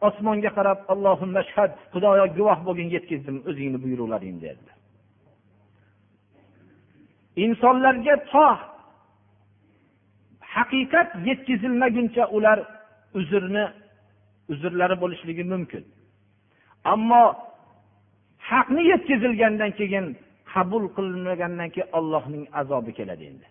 osmonga 0.07 0.51
qarab 0.57 0.79
allohimma 0.93 1.41
shahad 1.49 1.71
xudoyo 1.93 2.25
guvoh 2.37 2.59
bo'lgin 2.67 2.87
yetkazdim 2.95 3.37
o'zingni 3.49 3.77
buyruqlaring 3.85 4.37
dedilar 4.45 4.75
insonlarga 7.35 8.15
to 8.31 8.47
haqiqat 10.55 11.09
yetkazilmaguncha 11.27 12.23
ular 12.35 12.59
uzrni 13.19 13.65
uzrlari 14.51 14.95
bo'lishligi 15.03 15.43
mumkin. 15.53 15.83
Ammo 16.93 17.23
haqni 18.49 18.83
yetkazilgandan 18.91 19.71
keyin 19.79 20.05
qabul 20.53 20.83
qilinmagandan 20.95 21.69
keyin 21.73 21.89
ollohning 21.97 22.43
azobi 22.61 22.91
keladi 22.99 23.23
endi. 23.31 23.47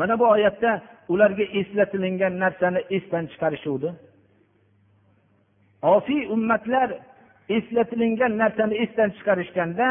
Mana 0.00 0.14
bu 0.20 0.26
oyatda 0.34 0.70
ularga 1.12 1.44
eslatilingan 1.60 2.34
narsani 2.42 2.80
esdan 2.96 3.24
chiqarishuvdi. 3.32 3.88
Osiy 5.94 6.22
ummatlar 6.34 6.88
eslatilingan 7.56 8.32
narsani 8.42 8.74
esdan 8.84 9.10
chiqarishganda 9.16 9.88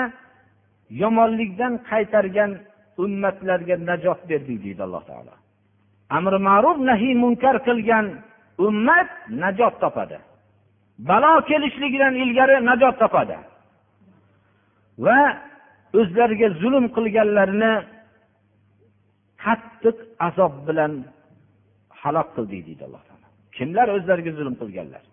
yomonlikdan 1.01 1.73
qaytargan 1.89 2.51
ummatlarga 3.03 3.75
najot 3.89 4.19
berdik 4.29 4.59
deydi 4.65 4.81
alloh 4.87 5.03
taolo. 5.09 5.33
Amri 6.17 6.39
ma'ruf 6.49 6.77
nahiy 6.89 7.13
munkar 7.23 7.55
qilgan 7.67 8.05
ummat 8.67 9.09
najot 9.43 9.75
topadi. 9.83 10.17
Balo 11.09 11.31
kelishligidan 11.49 12.13
ilgari 12.23 12.55
najot 12.69 12.95
topadi. 13.03 13.37
Va 15.05 15.19
o'zlariga 15.99 16.49
zulm 16.61 16.85
qilganlarni 16.95 17.73
qattiq 19.43 19.97
azob 20.27 20.53
bilan 20.67 20.93
halok 22.01 22.27
qildik 22.35 22.61
deydi 22.67 22.83
alloh 22.87 23.01
taolo. 23.07 23.27
Kimlar 23.57 23.87
o'zlariga 23.95 24.31
zulm 24.39 24.55
qilganlar? 24.61 25.03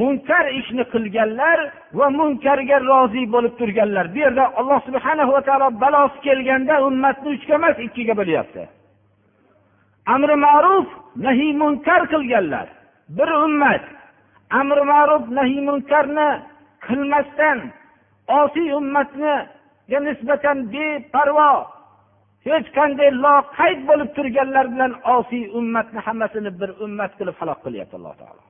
Munkar 0.00 0.44
ishni 0.60 0.84
qilganlar 0.94 1.58
va 1.98 2.06
munkarga 2.20 2.78
rozi 2.90 3.22
bo'lib 3.34 3.54
turganlar. 3.60 4.04
Bu 4.14 4.18
yerda 4.24 4.44
alloh 4.60 4.80
subhana 4.88 5.24
va 5.32 5.40
taolo 5.48 5.68
balosi 5.82 6.18
kelganda 6.26 6.74
ummatni 6.88 7.28
uchga 7.36 7.54
emas 7.60 7.76
ikkiga 7.86 8.14
bo'lyapti. 8.20 8.62
Amri 10.14 10.36
ma'ruf 10.46 10.86
nahiy 11.24 11.52
munkar 11.62 12.02
qilganlar. 12.12 12.66
Bir 13.16 13.28
ummat 13.46 13.84
amri 14.60 14.82
ma'ruf 14.92 15.24
nahiy 15.38 15.60
munkarni 15.68 16.28
qilmasdan 16.86 17.58
osiy 18.40 18.68
ummatniga 18.78 19.98
nisbatan 20.06 20.58
beparvo 20.72 21.52
hech 22.46 22.68
qanday 22.78 23.10
loqayd 23.24 23.80
bo'lib 23.88 24.10
turganlar 24.16 24.66
bilan 24.74 24.92
osiy 25.16 25.44
ummatni 25.58 26.00
hammasini 26.06 26.50
bir 26.60 26.70
ummat 26.84 27.12
qilib 27.18 27.36
halok 27.40 27.58
qilyapti 27.66 27.94
alloh 27.98 28.14
taolo. 28.22 28.42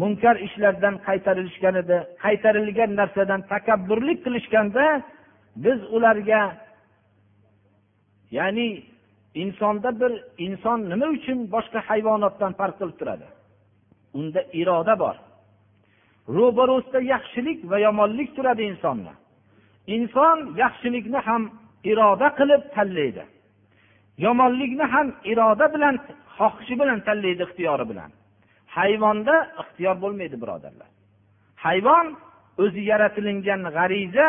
Munkar 0.00 0.36
ishlardan 0.46 0.94
qaytarilishganida 1.06 1.98
qaytarilgan 2.24 2.90
narsadan 3.00 3.40
takabburlik 3.52 4.18
qilishganda 4.24 4.84
biz 5.64 5.78
ularga 5.96 6.42
ya'ni 8.38 8.68
insonda 9.42 9.90
bir 10.00 10.12
inson 10.46 10.78
nima 10.90 11.06
uchun 11.16 11.38
boshqa 11.54 11.80
hayvonotdan 11.88 12.52
farq 12.60 12.76
qilib 12.80 12.96
turadi? 13.00 13.26
Unda 14.18 14.40
iroda 14.60 14.94
bor. 15.04 15.16
Ro'barosida 16.28 17.00
yaxshilik 17.14 17.58
va 17.70 17.78
yomonlik 17.78 18.36
turadi 18.36 18.62
insonni 18.62 19.12
inson 19.86 20.38
yaxshilikni 20.62 21.20
ham 21.28 21.42
iroda 21.84 22.28
qilib 22.38 22.62
tanlaydi. 22.74 23.24
Yomonlikni 24.24 24.86
ham 24.94 25.06
iroda 25.32 25.66
bilan 25.74 25.94
xohishi 26.36 26.74
bilan 26.80 26.98
tanlaydi 27.06 27.42
ixtiyori 27.48 27.84
bilan. 27.90 28.10
Hayvonda 28.76 29.36
ixtiyor 29.62 29.96
bo'lmaydi 30.02 30.36
birodarlar. 30.42 30.90
Hayvon 31.64 32.06
o'zi 32.64 32.82
yaratilingan 32.90 33.62
g'ariza 33.76 34.28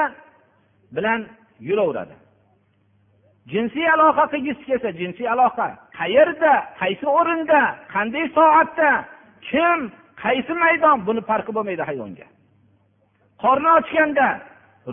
bilan 0.96 1.20
yuraveradi. 1.68 2.16
Jinsiy 3.52 3.88
aloqa 3.96 4.24
qilgisi 4.34 4.64
kelsa 4.70 4.90
jinsiy 5.02 5.28
aloqa 5.36 5.68
qayerda 6.00 6.54
qaysi 6.82 7.08
o'rinda 7.20 7.62
qanday 7.94 8.26
soatda 8.38 8.90
kim 9.50 9.80
qaysi 10.22 10.54
maydon 10.64 10.98
buni 11.08 11.22
farqi 11.30 11.52
bo'lmaydi 11.58 11.84
hayvonga? 11.90 12.28
Qorni 13.44 13.70
ochganda 13.80 14.28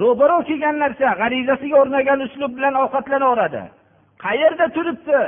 ro'baro 0.02 0.38
kelgan 0.48 0.76
narsa 0.84 1.06
g'arizasiga 1.20 1.76
o'rnagan 1.82 2.20
uslub 2.26 2.52
bilan 2.58 2.74
ovqatlanaveradi 2.82 3.62
qayerda 4.24 4.66
turibdi? 4.76 5.20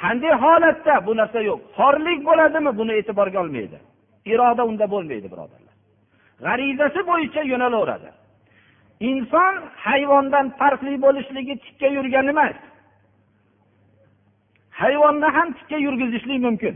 Qanday 0.00 0.34
holatda? 0.44 0.94
Bu 1.06 1.12
narsa 1.20 1.40
yo'q. 1.50 1.60
Xorlik 1.78 2.20
bo'ladimi? 2.28 2.70
Buni 2.80 2.92
e'tiborga 3.00 3.38
olmaydi. 3.44 3.78
Iroda 4.32 4.62
unda 4.70 4.86
bo'lmaydi 4.94 5.28
birodarlar. 5.32 5.74
G'arizasi 6.46 7.00
bo'yicha 7.10 7.42
yo'nalaveradi. 7.52 8.10
Inson 9.10 9.54
hayvondan 9.86 10.46
farqli 10.60 10.94
bo'lishligi 11.04 11.54
tikka 11.64 11.88
yurgan 11.96 12.26
emas. 12.32 12.56
Hayvonni 14.80 15.28
ham 15.36 15.48
tikka 15.58 15.76
yurgizishlik 15.86 16.40
mumkin. 16.46 16.74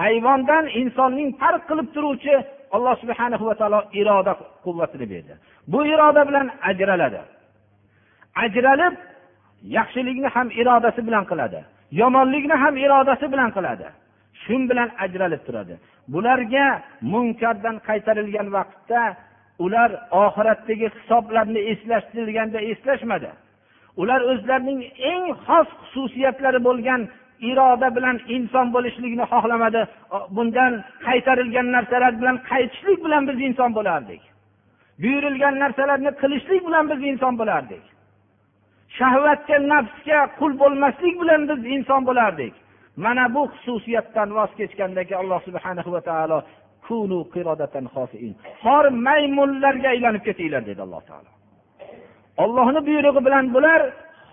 Hayvondan 0.00 0.64
insonning 0.80 1.30
farq 1.40 1.62
qilib 1.70 1.88
turuvchi 1.94 2.34
alloh 2.76 2.94
subhana 3.02 3.36
va 3.48 3.54
taolo 3.60 3.80
iroda 4.00 4.32
quvvatini 4.64 5.06
berdi. 5.12 5.34
Bu 5.72 5.80
iroda 5.92 6.22
bilan 6.28 6.46
ajraladi. 6.70 7.20
Ajralib 8.44 8.94
yaxshilikni 9.76 10.28
ham 10.34 10.48
irodasi 10.60 11.00
bilan 11.08 11.24
qiladi 11.30 11.60
yomonlikni 12.00 12.56
ham 12.62 12.74
irodasi 12.84 13.26
bilan 13.32 13.50
qiladi. 13.56 13.86
Shu 14.42 14.56
bilan 14.70 14.88
ajralib 15.04 15.42
turadi. 15.46 15.74
Bularga 16.14 16.66
munkardan 17.12 17.76
qaytarilgan 17.88 18.48
vaqtda 18.56 19.02
ular 19.64 19.90
oxiratdagi 20.24 20.86
hisoblarni 20.96 21.60
eslashtirilganda 21.72 22.58
eslashmadi. 22.72 23.30
Ular 24.02 24.20
o'zlarining 24.32 24.80
eng 25.12 25.24
xos 25.46 25.68
xususiyatlari 25.80 26.60
bo'lgan 26.68 27.00
iroda 27.40 27.88
bilan 27.96 28.16
inson 28.36 28.66
bo'lishlikni 28.74 29.24
xohlamadi. 29.32 29.80
Bundan 30.36 30.72
qaytarilgan 31.06 31.72
narsalar 31.76 32.12
bilan 32.20 32.36
qaytishlik 32.50 32.98
bilan 33.04 33.22
biz 33.28 33.38
inson 33.48 33.70
bo'lardik. 33.78 34.22
Buyurilgan 35.02 35.54
narsalarni 35.62 36.10
qilishlik 36.22 36.62
bilan 36.66 36.84
biz 36.90 37.00
inson 37.10 37.34
bo'lardik. 37.40 37.84
Shahvatga 38.98 39.56
nafsga 39.72 40.20
qul 40.38 40.52
bo'lmaslik 40.62 41.14
bilan 41.22 41.40
biz 41.50 41.60
inson 41.76 42.02
bo'lardik. 42.08 42.54
Mana 43.04 43.24
bu 43.34 43.42
xususiyatdan 43.52 44.28
voz 44.36 44.50
kechgandaki 44.58 45.14
alloh 45.16 45.40
subhana 45.46 45.82
va 45.94 46.00
taolo 46.10 46.38
xor 48.62 48.84
maymunlarga 49.06 49.88
aylanib 49.94 50.22
ketinglar 50.28 50.62
dedi 50.66 50.80
alloh 50.86 51.02
taolo. 51.08 51.30
Ollohni 52.44 52.80
buyrug'i 52.88 53.20
bilan 53.26 53.44
bular 53.54 53.80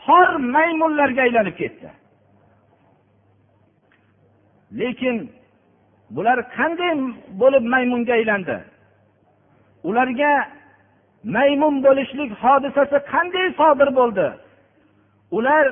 xor 0.05 0.29
maymunlarga 0.55 1.21
aylanib 1.27 1.55
ketdi. 1.61 1.87
Lekin 4.79 5.31
bular 6.15 6.37
qanday 6.57 6.93
bo'lib 7.41 7.63
maymunga 7.73 8.13
aylandi? 8.19 8.57
Ularga 9.89 10.31
maymun 11.35 11.75
bo'lishlik 11.85 12.31
hodisasi 12.43 12.97
qanday 13.13 13.47
sodir 13.59 13.89
bo'ldi? 13.99 14.27
Ular 15.37 15.65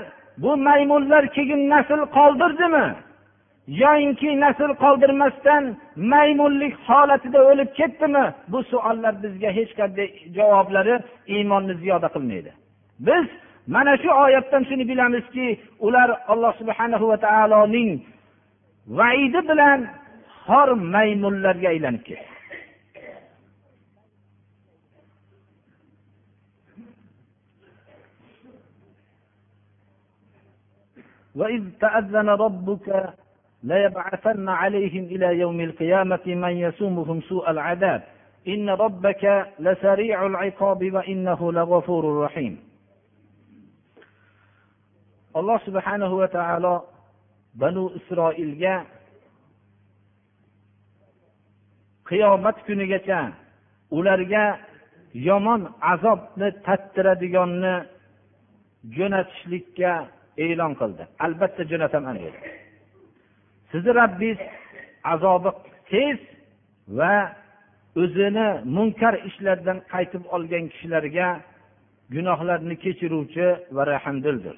bu 0.43 0.51
maymunlar 0.67 1.23
keyin 1.35 1.62
nasl 1.73 2.01
qoldirdimi? 2.17 2.85
Yoyinki 3.83 4.29
nasl 4.45 4.71
qoldirmasdan 4.83 5.63
maymunlik 6.13 6.73
holatida 6.88 7.39
o'lib 7.49 7.69
ketdimi? 7.79 8.25
Bu 8.51 8.59
savollar 8.71 9.13
bizga 9.23 9.49
hech 9.57 9.71
qanday 9.79 10.07
javoblari 10.38 10.95
iymonni 11.35 11.73
ziyoda 11.81 12.07
qilmaydi. 12.15 12.51
Biz 13.07 13.25
mana 13.75 13.93
shu 14.01 14.09
oyatdan 14.25 14.63
shuni 14.69 14.85
bilamizki 14.91 15.47
ular 15.85 16.09
alloh 16.31 16.53
subhanahu 16.62 17.05
va 17.12 17.17
taoloning 17.25 17.89
vaidi 18.97 19.41
bilan 19.49 19.80
xor 20.45 20.69
maymunlarga 20.93 21.69
aylanib 21.73 22.04
ketdi 22.10 22.28
وإذ 31.39 31.63
تأذن 31.80 32.30
ربك 32.30 32.88
ليبعثن 33.63 34.49
عليهم 34.49 35.04
إلى 35.04 35.39
يوم 35.39 35.60
القيامة 35.62 36.25
من 36.28 36.49
يسومهم 36.58 37.21
سوء 37.21 37.49
العذاب 37.52 38.02
إن 38.47 38.69
ربك 38.69 39.23
لسريع 39.60 40.25
العقاب 40.25 40.93
وإنه 40.93 41.52
لغفور 41.52 42.23
رحيم 42.25 42.54
subhanahu 45.65 46.19
va 46.19 46.28
taolo 46.28 46.73
banu 47.62 47.84
isroilga 48.00 48.76
qiyomat 52.10 52.58
kunigacha 52.67 53.19
ularga 53.98 54.45
yomon 55.28 55.62
azobni 55.93 56.50
tattiradiganni 56.65 57.76
jo'natishlikka 58.98 59.93
e'lon 60.45 60.74
qildi. 60.82 61.04
Albatta 61.26 61.63
jo'nataman 61.72 62.15
dedi 62.24 62.39
sizni 63.72 63.91
robbingiz 64.00 64.39
azobi 65.13 65.50
tez 65.91 66.19
va 67.00 67.15
o'zini 68.02 68.48
munkar 68.76 69.13
ishlardan 69.30 69.78
qaytib 69.93 70.24
olgan 70.36 70.65
kishilarga 70.72 71.28
gunohlarni 72.15 72.76
kechiruvchi 72.84 73.48
va 73.76 73.84
rahmdildir. 73.93 74.56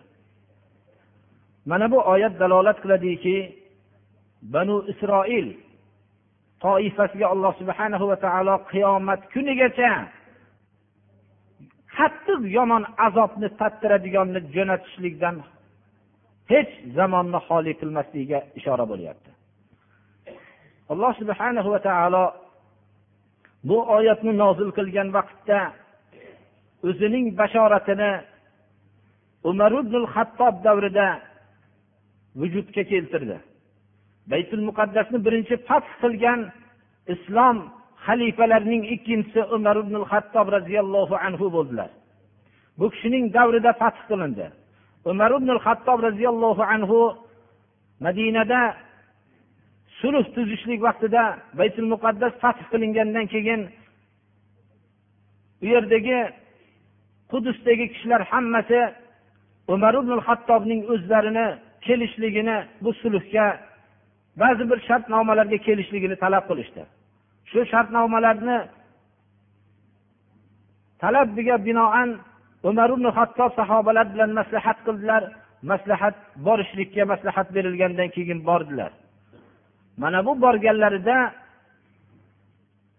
Mana 1.66 1.92
bu 1.92 2.00
oyat 2.14 2.34
dalolat 2.40 2.78
qiladiki 2.84 3.38
banu 4.54 4.76
isroil 4.92 5.48
toifasiga 6.64 7.28
alloh 7.34 7.54
subhanahu 7.62 8.06
va 8.12 8.18
taolo 8.26 8.56
qiyomat 8.72 9.22
kunigacha 9.34 9.92
qattiq 11.98 12.42
yomon 12.58 12.84
azobni 13.08 13.48
tattiradiganni 13.60 14.40
jo'natishlikdan 14.56 15.36
hech 16.52 16.72
zamonni 16.98 17.40
xoli 17.48 17.72
qilmasligiga 17.80 18.40
ishora 18.60 18.86
bo'lyapti. 18.92 19.30
Alloh 20.92 21.12
subhanahu 21.22 21.70
va 21.74 21.80
taolo 21.90 22.24
bu 23.70 23.78
oyatni 23.98 24.34
nozil 24.44 24.70
qilgan 24.78 25.10
vaqtda 25.18 25.60
o'zining 26.88 27.26
bashoratini 27.40 28.12
umar 29.50 29.72
ibn 29.82 30.04
xattob 30.14 30.56
davrida 30.66 31.08
vujudga 32.40 32.84
keltirdi. 32.92 33.38
Baytul 34.32 34.64
muqaddasni 34.70 35.18
birinchi 35.26 35.56
fath 35.68 35.90
qilgan 36.02 36.40
islom 37.14 37.58
xalifalarining 38.06 38.84
ikkinchisi 38.96 39.42
umar 39.56 39.76
ibn 39.84 39.96
hattob 40.12 40.48
roziyallohu 40.58 41.16
anhu 41.26 41.46
bo'ldilar. 41.56 41.90
Bu 42.80 42.86
kishining 42.94 43.26
davrida 43.36 43.72
fath 43.82 44.00
qilindi. 44.10 44.48
Umar 45.12 45.32
ibn 45.40 45.50
hattob 45.66 46.00
roziyallohu 46.08 46.64
anhu 46.74 47.00
madinada 48.06 48.62
sulh 50.00 50.26
tuzishlik 50.36 50.80
vaqtida 50.88 51.24
baytul 51.60 51.88
muqaddas 51.94 52.34
fath 52.44 52.62
qilingandan 52.72 53.26
keyin 53.34 53.62
u 55.64 55.66
yerdagi 55.74 56.20
qudusdagi 57.32 57.86
kishilar 57.94 58.22
hammasi 58.32 58.82
umar 59.74 59.94
ibn 60.02 60.14
hattobning 60.28 60.82
o'zlarini 60.94 61.48
kelishligini 61.86 62.58
bu 62.84 62.92
sulhga 63.02 63.46
ba'zi 64.42 64.64
bir 64.72 64.80
shartnomalarga 64.88 65.58
kelishligini 65.68 66.16
talab 66.24 66.44
qilishdi. 66.50 66.82
Shu 67.52 67.60
shartnomalarni 67.74 68.58
talabiga 71.02 71.56
binoan 71.68 72.10
umar 72.70 72.90
ibn 72.96 73.06
hattob 73.18 73.52
sahobalar 73.60 74.06
bilan 74.14 74.32
maslahat 74.40 74.78
qildilar. 74.88 75.24
Maslahat 75.72 76.16
borishlikka 76.48 77.04
maslahat 77.14 77.48
berilgandan 77.56 78.10
keyin 78.16 78.40
bordilar. 78.50 78.92
Mana 80.02 80.20
bu 80.26 80.32
borganlarida 80.42 81.18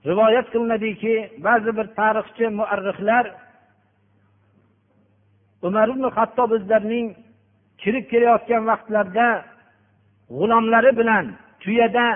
rivoyat 0.08 0.46
qilinadiki 0.52 1.14
ba'zi 1.46 1.70
bir 1.78 1.86
tarixchi 1.98 2.44
muarrihlar 2.58 3.24
umar 5.66 5.88
ibn 5.94 6.04
hattob 6.16 6.50
o'zlarining 6.56 7.06
kirib 7.82 8.04
kelayotgan 8.12 8.62
vaqtlarida 8.70 9.28
g'ulomlari 10.36 10.92
bilan 11.00 11.24
tuyada 11.62 12.06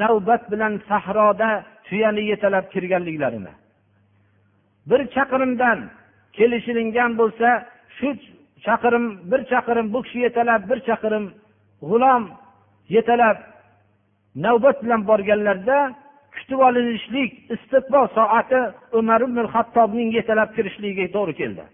navbat 0.00 0.42
bilan 0.52 0.72
sahroda 0.88 1.50
tuyani 1.86 2.22
yetalab 2.32 2.66
kirganliklarini. 2.74 3.52
Bir 4.90 5.00
chaqirimdan 5.14 5.78
kelishilingan 6.36 7.10
bo'lsa 7.20 7.48
shu 7.96 8.08
chaqirim 8.66 9.04
bir 9.30 9.40
chaqirim 9.52 9.86
bu 9.94 9.98
kishi 10.04 10.18
yetalab 10.26 10.62
bir 10.70 10.78
chaqirim 10.88 11.24
g'ulom 11.88 12.22
yetalab 12.96 13.36
navbat 14.44 14.76
bilan 14.84 15.00
borganlarida 15.10 15.78
kutib 16.34 16.60
olinishlik 16.68 17.30
istiqbol 17.54 18.06
soati 18.18 18.60
umar 18.98 19.20
ibn 19.26 19.38
hattobning 19.54 20.10
yetalab 20.18 20.50
kirishligiga 20.56 21.06
to'g'ri 21.16 21.34
keldi. 21.40 21.64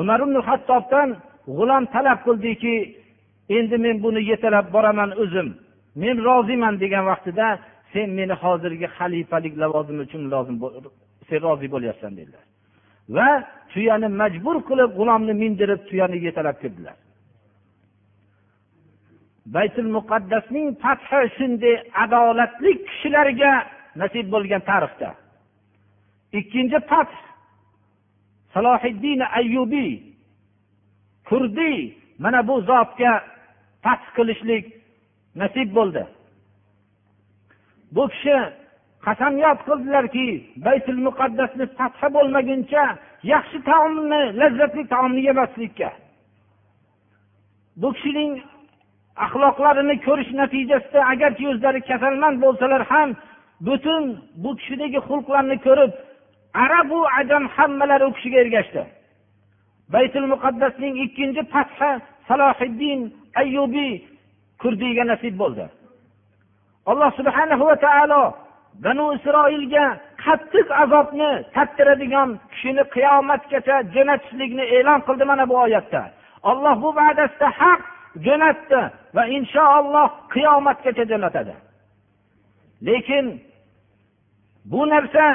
Umar 0.00 0.20
ibn 0.26 0.36
hattobdan 0.48 1.08
g'ulom 1.46 1.84
talab 1.94 2.18
qildiki 2.26 2.74
endi 3.56 3.76
men 3.84 3.96
buni 4.04 4.20
yetalab 4.30 4.66
boraman 4.74 5.10
o'zim. 5.22 5.48
Men 6.02 6.16
roziman 6.28 6.74
degan 6.82 7.04
vaqtida 7.10 7.46
sen 7.92 8.08
meni 8.18 8.34
hozirgi 8.42 8.86
xalifalik 8.96 9.54
lavozimi 9.62 10.00
uchun 10.06 10.22
lozim 10.32 10.56
sen 11.28 11.40
rozi 11.46 11.66
bo'lyapsan 11.74 12.12
dedilar. 12.18 12.44
Va 13.16 13.28
tuyani 13.72 14.08
majbur 14.20 14.56
qilib 14.68 14.90
g'ulomni 14.98 15.34
mindirib 15.42 15.80
tuyani 15.88 16.18
yetalab 16.26 16.56
kirdilar. 16.62 16.96
Baytul 19.54 19.90
muqaddasning 19.96 20.68
fathi 20.82 21.20
shunday 21.36 21.74
adolatli 22.04 22.72
kishilarga 22.86 23.52
nasib 24.00 24.26
bo'lgan 24.34 24.62
tarixda. 24.70 25.10
Ikkinchi 26.38 26.78
fath 26.90 27.14
salohiddin 28.54 29.20
ayyubiy 29.38 29.92
kurdiy 31.28 31.78
mana 32.18 32.40
bu 32.48 32.60
zotga 32.60 33.12
fath 33.84 34.06
qilishlik 34.16 34.64
nasib 35.40 35.68
bo'ldi. 35.76 36.02
Bu 37.94 38.04
kishi 38.12 38.36
qasamyod 39.06 39.58
qildilarki 39.68 40.28
baytul 40.66 41.00
muqaddasni 41.06 41.66
fathi 41.78 42.08
bo'lmaguncha 42.16 42.84
yaxshi 43.32 43.58
taomni 43.70 44.22
lazzatli 44.40 44.82
taomni 44.94 45.20
yemaslikka. 45.28 45.90
Bu 47.80 47.88
kishining 47.96 48.32
axloqlarini 49.24 49.96
ko'rish 50.06 50.30
natijasida 50.40 51.00
agarki 51.12 51.44
o'zlari 51.52 51.80
kasalmand 51.90 52.36
bo'lsalar 52.44 52.82
ham 52.92 53.08
butun 53.66 54.04
bu 54.42 54.50
kishidagi 54.58 55.00
xulqlarni 55.08 55.56
ko'rib 55.66 55.92
arabu 56.64 56.98
ajam 57.20 57.44
hammalari 57.56 58.04
u 58.10 58.12
kishiga 58.16 58.38
ergashdi. 58.44 58.82
Baytul 59.94 60.26
muqaddasning 60.32 60.94
ikkinchi 61.04 61.42
fathi 61.52 61.90
salohiddin 62.28 63.00
ayyubiy 63.40 63.92
kurdiyga 64.62 65.04
nasib 65.12 65.34
bo'ldi. 65.42 65.66
Alloh 66.90 67.10
subhanahu 67.18 67.64
va 67.70 67.76
taolo 67.86 68.22
banu 68.84 69.06
isroilga 69.16 69.84
qattiq 70.24 70.68
azobni 70.82 71.30
tattiradigan 71.54 72.30
kishini 72.52 72.84
qiyomatgacha 72.94 73.76
jo'natishlikni 73.94 74.64
e'lon 74.76 75.00
qildi 75.06 75.24
mana 75.30 75.44
bu 75.50 75.56
oyatda. 75.64 76.02
Olloh 76.50 76.74
bu 76.82 76.88
va'dasida 77.00 77.48
haq 77.60 77.80
jo'natdi 78.26 78.80
va 79.16 79.24
inshaalloh 79.36 80.08
qiyomatgacha 80.34 81.04
jo'natadi. 81.12 81.54
Lekin 82.86 83.26
bu 84.70 84.80
narsa 84.92 85.26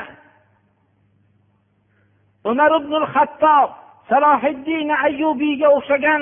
umar 2.50 2.72
ibn 2.80 2.93
hattob 3.13 3.69
salohiddin 4.10 4.89
ayubiyga 5.08 5.67
o'xshagan 5.78 6.22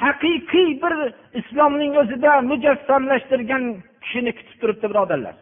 haqiqiy 0.00 0.70
bir 0.82 0.94
islomning 1.40 1.92
o'zida 2.02 2.32
mujassamlashtirgan 2.50 3.64
kishini 4.02 4.32
kutib 4.38 4.56
turibdi 4.60 4.86
birodarlar. 4.92 5.34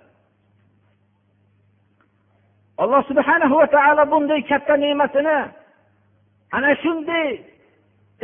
Alloh 2.82 3.02
subhanahu 3.10 3.54
va 3.60 3.66
taolo 3.76 4.02
bunday 4.12 4.40
katta 4.50 4.74
ne'matini 4.84 5.38
ana 6.56 6.70
shunday 6.82 7.26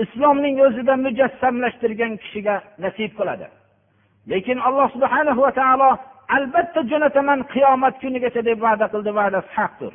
islomning 0.05 0.57
o'zida 0.67 0.95
mujassamlashtirgan 1.07 2.13
kishiga 2.23 2.57
nasib 2.85 3.13
qiladi. 3.19 3.47
Lekin 4.31 4.59
alloh 4.69 4.89
subhanahu 4.97 5.41
va 5.47 5.53
taolo 5.61 5.91
albatta 6.37 6.81
jo'nataman 6.91 7.41
qiyomat 7.55 7.95
kunigacha 8.03 8.41
deb 8.49 8.59
va'da 8.67 8.87
qildi 8.93 9.11
va'dasi 9.21 9.51
haqdir. 9.59 9.93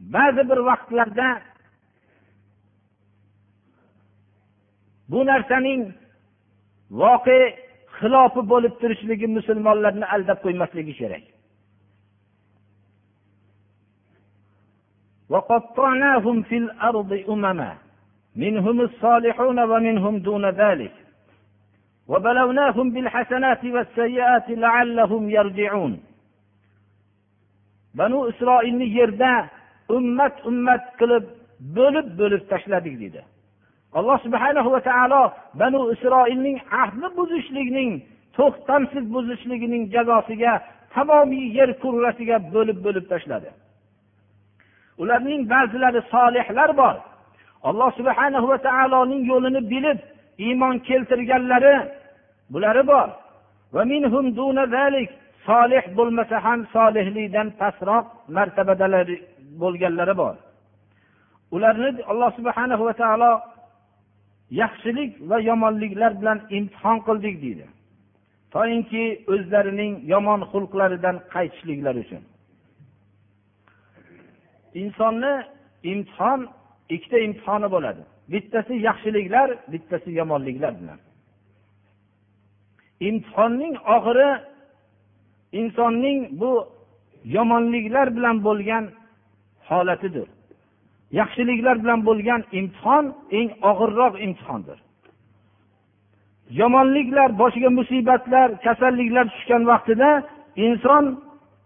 ba'zi 0.00 0.42
bir 0.50 0.58
vaqtlarda 0.68 1.28
bu 5.08 5.26
narsaning 5.26 5.82
voqe 6.90 7.38
xilofi 7.98 8.40
bo'lib 8.52 8.74
turishligi 8.80 9.26
musulmonlarni 9.36 10.06
aldab 10.14 10.38
qo'ymasligi 10.44 10.94
kerak 11.02 11.24
وقطعناهم 15.32 16.42
في 16.48 16.56
الأرض 16.56 17.12
أمما 17.28 17.70
منهم 18.36 18.80
الصالحون 18.80 19.58
ومنهم 19.70 20.18
دون 20.18 20.44
ذلك 20.50 20.92
وبلوناهم 22.08 22.86
بالحسنات 22.94 23.62
والسيئات 23.64 24.46
لعلهم 24.50 25.22
يرجعون 25.30 25.92
banu 27.94 28.28
isroilni 28.28 28.86
yerda 28.98 29.50
ummat 29.95 30.35
ummat 30.49 30.83
qilib 30.99 31.25
bo'lib 31.77 32.07
bo'lib 32.19 32.41
tashladik 32.51 32.95
dedi. 33.03 33.21
Alloh 33.97 34.17
subhana 34.25 34.61
va 34.73 34.79
taolo 34.89 35.23
banu 35.61 35.79
isroilning 35.93 36.57
ahdni 36.81 37.07
buzishlikning 37.17 37.91
to'xtamsiz 38.37 39.05
buzishligining 39.15 39.83
jazosiga 39.93 40.53
tamomiy 40.93 41.45
yer 41.57 41.69
kurrasiga 41.81 42.37
bo'lib 42.55 42.77
bo'lib 42.85 43.05
tashladi. 43.11 43.49
Ularning 45.01 45.41
ba'zilari 45.53 46.01
solihlar 46.13 46.69
bor. 46.81 46.95
Alloh 47.69 47.89
subhana 47.99 48.39
va 48.49 48.57
taoloning 48.67 49.21
yo'lini 49.31 49.61
bilib 49.71 49.99
iymon 50.45 50.75
keltirganlari 50.87 51.75
bulari 52.53 52.83
bor. 52.91 53.07
Solih 55.47 55.83
bo'lmasa 55.97 56.37
ham 56.45 56.59
solihlikdan 56.75 57.47
pastroq 57.59 58.05
martabadalari 58.35 59.17
bo'lganlari 59.61 60.15
bor. 60.21 60.35
Ularni 61.55 61.89
alloh 62.11 62.31
subhana 62.37 62.75
va 62.79 62.93
taolo 63.01 63.31
yaxshilik 64.61 65.11
va 65.29 65.37
yomonliklar 65.49 66.11
bilan 66.21 66.39
imtihon 66.57 66.97
qildik 67.07 67.35
deydi. 67.43 67.65
Toinki 68.53 69.03
o'zlarining 69.33 69.93
yomon 70.13 70.41
xulqlaridan 70.51 71.15
qaytishliklari 71.33 71.99
uchun. 72.05 72.23
Insonni 74.81 75.33
imtihon 75.91 76.39
ikkita 76.95 77.17
imtihoni 77.27 77.67
bo'ladi. 77.75 78.01
Bittasi 78.33 78.73
yaxshiliklar 78.87 79.49
bittasi 79.71 80.09
yomonliklar 80.19 80.73
bilan. 80.81 80.99
Imtihonning 83.09 83.75
oxiri 83.95 84.29
insonning 85.59 86.19
bu 86.41 86.51
yomonliklar 87.35 88.07
bilan 88.17 88.43
bo'lgan 88.47 88.83
holatidir. 89.69 90.27
Yaxshiliklar 91.19 91.75
bilan 91.83 91.99
bo'lgan 92.09 92.41
imtihon 92.59 93.05
eng 93.39 93.49
og'irroq 93.69 94.13
imtihondir. 94.25 94.79
Yomonliklar 96.59 97.29
boshiga 97.41 97.69
musibatlar 97.79 98.49
kasalliklar 98.65 99.25
tushgan 99.33 99.63
vaqtida 99.71 100.09
inson 100.65 101.05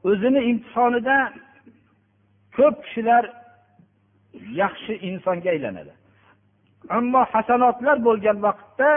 o'zini 0.09 0.41
imtihonida 0.51 1.17
ko'p 2.57 2.75
kishilar 2.85 3.23
yaxshi 4.61 4.93
insonga 5.09 5.49
aylanadi. 5.55 5.93
Ammo 6.97 7.21
hasanotlar 7.33 7.97
bo'lgan 8.07 8.37
vaqtda 8.47 8.89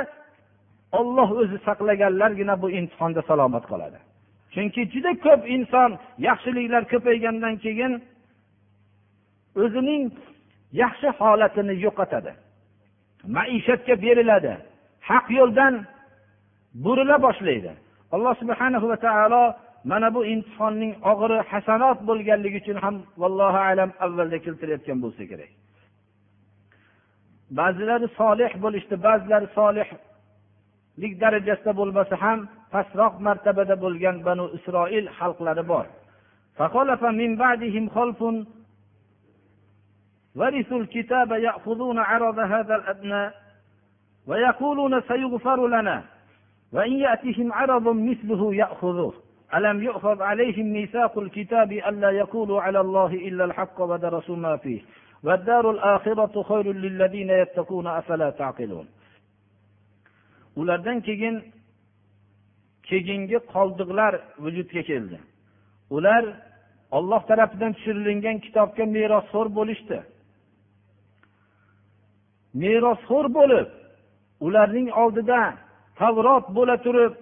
olloh 0.98 1.28
o'zi 1.40 1.58
saqlaganlargina 1.66 2.54
bu 2.62 2.68
imtihonda 2.78 3.22
salomat 3.30 3.64
qoladi. 3.72 3.98
Chunki 4.54 4.82
juda 4.92 5.12
ko'p 5.26 5.42
inson 5.56 5.90
yaxshiliklar 6.28 6.82
ko'paygandan 6.92 7.54
keyin 7.64 7.92
o'zining 9.62 10.04
yaxshi 10.82 11.08
holatini 11.18 11.74
yo'qotadi. 11.84 12.32
Maishatga 13.36 13.94
beriladi. 14.04 14.52
Haq 15.08 15.26
yo'ldan 15.38 15.74
burila 16.84 17.16
boshlaydi. 17.26 17.72
Alloh 18.14 18.34
subhana 18.42 18.78
va 18.90 18.96
taolo 19.06 19.44
mana 19.90 20.08
bu 20.14 20.20
imtihonning 20.34 20.92
og'iri 21.10 21.38
hasanot 21.50 21.98
bo'lganligi 22.08 22.58
uchun 22.62 22.78
ham 22.84 22.96
vallohu 23.22 23.60
alam 23.70 23.90
avvalda 24.04 24.38
keltirayotgan 24.44 24.98
bo'lsa 25.04 25.22
kerak. 25.30 25.50
Ba'zilari 27.58 28.06
solih 28.20 28.50
bo'lishdi 28.64 28.94
ba'zilari 29.06 29.48
solihlik 29.58 31.12
darajasida 31.22 31.72
bo'lmasa 31.80 32.14
ham 32.24 32.38
pastroq 32.72 33.14
martabada 33.26 33.74
bo'lgan 33.84 34.16
banu 34.28 34.44
isroil 34.56 35.06
xalqlari 35.18 35.64
bor. 35.72 35.86
ورثوا 40.35 40.79
الكتاب 40.79 41.31
يأخذون 41.31 41.99
عرض 41.99 42.39
هذا 42.39 42.75
الأدنى 42.75 43.31
ويقولون 44.27 45.01
سيغفر 45.01 45.67
لنا 45.67 46.03
وإن 46.73 46.91
يأتهم 46.93 47.53
عرض 47.53 47.87
مثله 47.87 48.55
يأخذوه 48.55 49.13
ألم 49.55 49.83
يؤخذ 49.83 50.21
عليهم 50.21 50.65
ميثاق 50.65 51.19
الكتاب 51.19 51.71
ألا 51.71 52.09
يقولوا 52.09 52.61
على 52.61 52.79
الله 52.79 53.13
إلا 53.13 53.45
الحق 53.45 53.81
ودرسوا 53.81 54.35
ما 54.35 54.57
فيه 54.57 54.81
والدار 55.23 55.71
الآخرة 55.71 56.43
خير 56.43 56.71
للذين 56.73 57.29
يتقون 57.29 57.87
أفلا 57.87 58.29
تعقلون 58.29 58.87
ulardan 60.59 60.99
keyin 61.07 61.35
keyingi 62.89 63.37
qoldiqlar 63.53 64.13
vujudga 64.43 64.81
keldi 64.89 65.17
ular 65.95 66.23
olloh 66.97 67.21
tarafidan 67.29 67.71
tushirilgan 67.77 68.37
kitobga 68.45 68.85
merosxo'r 68.95 69.47
bo'lishdi 69.57 69.97
Merosxo'r 72.60 73.26
bo'lib 73.38 73.68
ularning 74.46 74.88
oldida 75.02 75.40
tavrot 75.98 76.46
bo'la 76.56 76.76
turib 76.86 77.12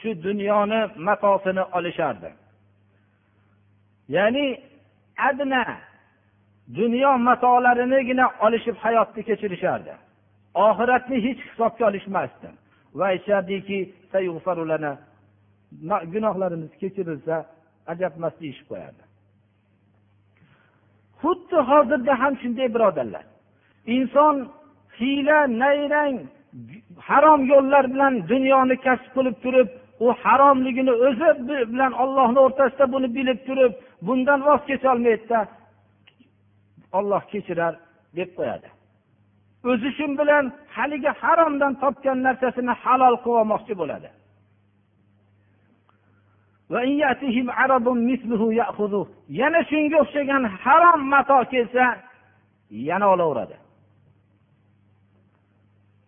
shu 0.00 0.10
dunyoni 0.26 0.80
matosini 1.06 1.62
olishardi. 1.76 2.30
Ya'ni 4.16 4.46
adna 5.28 5.64
dunyo 6.78 7.18
matolarinigina 7.28 8.26
olishib 8.44 8.76
hayotni 8.84 9.22
kechirishardi. 9.28 9.92
Oxiratni 10.54 11.16
hech 11.26 11.40
hisobga 11.48 11.84
olishmasdi. 11.90 12.48
Va 12.98 13.04
aytishardiki 13.12 13.78
gunohlarimiz 16.12 16.72
kechirilsa 16.82 17.36
ajabmas 17.92 18.34
deyishib 18.40 18.66
qo'yardi. 18.72 19.09
Xuddi 21.22 21.58
hozirda 21.70 22.12
ham 22.22 22.32
shunday 22.42 22.68
birodarlar. 22.74 23.24
Inson 23.96 24.36
hiyla 24.98 25.38
nayrang 25.62 26.16
harom 27.08 27.40
yo'llar 27.52 27.84
bilan 27.94 28.14
dunyoni 28.32 28.76
kasb 28.86 29.08
qilib 29.16 29.36
turib 29.44 29.68
u 30.04 30.06
haromligini 30.22 30.92
o'zi 31.06 31.30
bilan 31.72 31.92
ollohni 32.02 32.40
o'rtasida 32.46 32.86
buni 32.94 33.08
bilib 33.16 33.40
turib 33.48 33.72
bundan 34.06 34.40
voz 34.48 34.60
kecholmaydida 34.70 35.40
olloh 36.98 37.22
kechirar 37.32 37.74
deb 38.18 38.30
qo'yadi. 38.38 38.68
O'zi 39.70 39.90
shu 39.96 40.06
bilan 40.20 40.44
haligi 40.76 41.10
haromdan 41.22 41.72
topgan 41.82 42.18
narsasini 42.26 42.74
halol 42.82 43.14
qilib 43.22 43.38
olmoqchi 43.42 43.74
bo'ladi. 43.82 44.08
Yana 49.38 49.60
shunga 49.70 49.96
o'xshagan 50.02 50.44
harom 50.62 51.00
mato 51.12 51.38
kelsa 51.52 51.84
yana 52.70 53.06
olaveradi. 53.14 53.56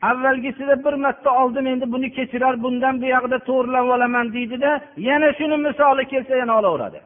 Avvalgisida 0.03 0.85
bir 0.85 0.93
marta 0.93 1.31
oldim 1.43 1.67
endi 1.67 1.93
buni 1.93 2.09
kechirar 2.17 2.55
bundan 2.63 2.95
buyog'ida 3.03 3.39
to'g'irlab 3.49 3.87
olaman 3.95 4.27
deydida 4.37 4.71
yana 4.97 5.29
shuni 5.39 5.57
misoli 5.67 6.05
kelsa 6.13 6.35
yana 6.37 6.55
olaveradi. 6.59 7.01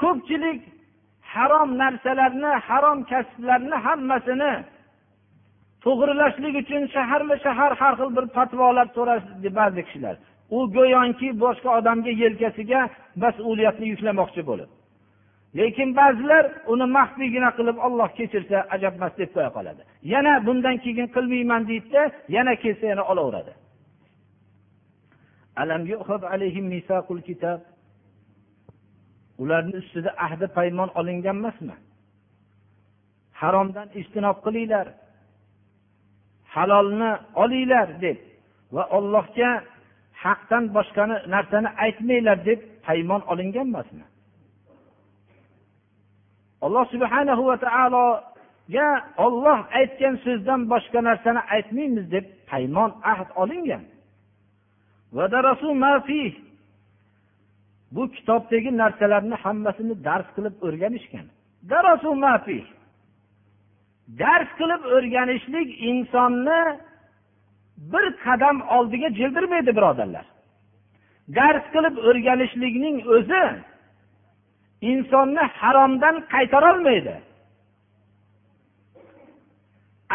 Ko'pchilik 0.00 0.60
harom 1.34 1.70
narsalarni 1.78 2.52
harom 2.68 2.98
kasblarni 3.10 3.76
hammasini 3.86 4.52
to'g'rilashlik 5.86 6.54
uchun 6.62 6.82
shaharma 6.94 7.36
shahar 7.44 7.72
har 7.80 7.94
xil 7.98 8.10
bir 8.16 8.26
fatvolar 8.36 8.86
so'rashdi 8.96 9.48
ba'zi 9.58 9.82
kishilar. 9.88 10.16
U 10.56 10.58
go'yoki 10.76 11.28
boshqa 11.44 11.68
odamga 11.78 12.12
yelkasiga 12.22 12.80
mas'uliyatni 13.24 13.86
yuklamoqchi 13.92 14.42
bo'lib. 14.50 14.70
Lekin 15.58 15.88
ba'zilar 16.00 16.44
uni 16.72 16.86
maxfiygina 16.96 17.50
qilib 17.58 17.76
olloh 17.86 18.08
kechirsa 18.18 18.58
ajabmas 18.74 19.12
deb 19.20 19.30
qo'ya 19.34 19.50
qoladi. 19.56 19.82
Yana 20.12 20.32
bundan 20.46 20.76
keyin 20.84 21.08
qilmayman 21.16 21.62
deydida 21.70 22.02
yana 22.36 22.54
kelsa 22.62 22.84
yana 22.92 23.04
olaveradi. 23.12 23.52
Ularni 29.42 29.76
ustida 29.82 30.10
ahdi 30.26 30.46
paymon 30.56 30.90
olingan 30.98 31.36
emasmi? 31.40 31.76
Haromdan 33.40 33.88
ijtinob 34.00 34.38
qilinglar. 34.46 34.86
Halolni 36.56 37.10
olinglar 37.42 37.88
deb 38.04 38.18
va 38.74 38.84
ollohga 38.96 39.50
haqdan 40.24 40.64
boshqa 40.76 41.04
narsani 41.34 41.70
aytmanglar 41.84 42.38
deb 42.48 42.60
paymon 42.86 43.22
olingan 43.32 43.66
emasmi? 43.72 44.04
Alloh 46.64 46.84
subhanahu 46.94 47.42
va 47.50 47.56
taologa 47.66 48.88
olloh 49.26 49.58
aytgan 49.78 50.14
so'zdan 50.24 50.60
boshqa 50.72 51.00
narsani 51.08 51.40
aytmaymiz 51.54 52.06
deb 52.14 52.24
paymon 52.50 52.90
ahd 53.12 53.28
olingan. 53.42 53.84
Bu 57.94 58.02
kitobdagi 58.16 58.70
narsalarni 58.82 59.36
hammasini 59.44 59.94
dars 60.08 60.28
qilib 60.36 60.54
o'rganishgan. 60.66 61.26
Dars 64.08 64.48
qilib 64.58 64.82
o'rganishlik 64.96 65.68
insonni 65.90 66.60
bir 67.92 68.06
qadam 68.24 68.56
oldiga 68.76 69.08
jildirmaydi 69.18 69.76
birodarlar. 69.78 70.26
Dars 71.36 71.64
qilib 71.74 71.96
o'rganishlikning 72.08 72.96
o'zi 73.16 73.44
insonni 74.90 75.44
haromdan 75.60 76.16
qaytarolmaydi. 76.34 77.16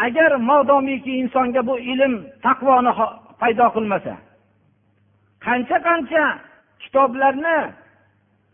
Agar 0.06 0.30
modomiki 0.50 1.12
insonga 1.22 1.66
bu 1.66 1.74
ilm 1.92 2.14
taqvoni 2.46 2.92
paydo 3.40 3.66
qilmasa 3.76 4.14
qancha 5.46 5.78
qancha 5.88 6.24
kitoblarni 6.82 7.58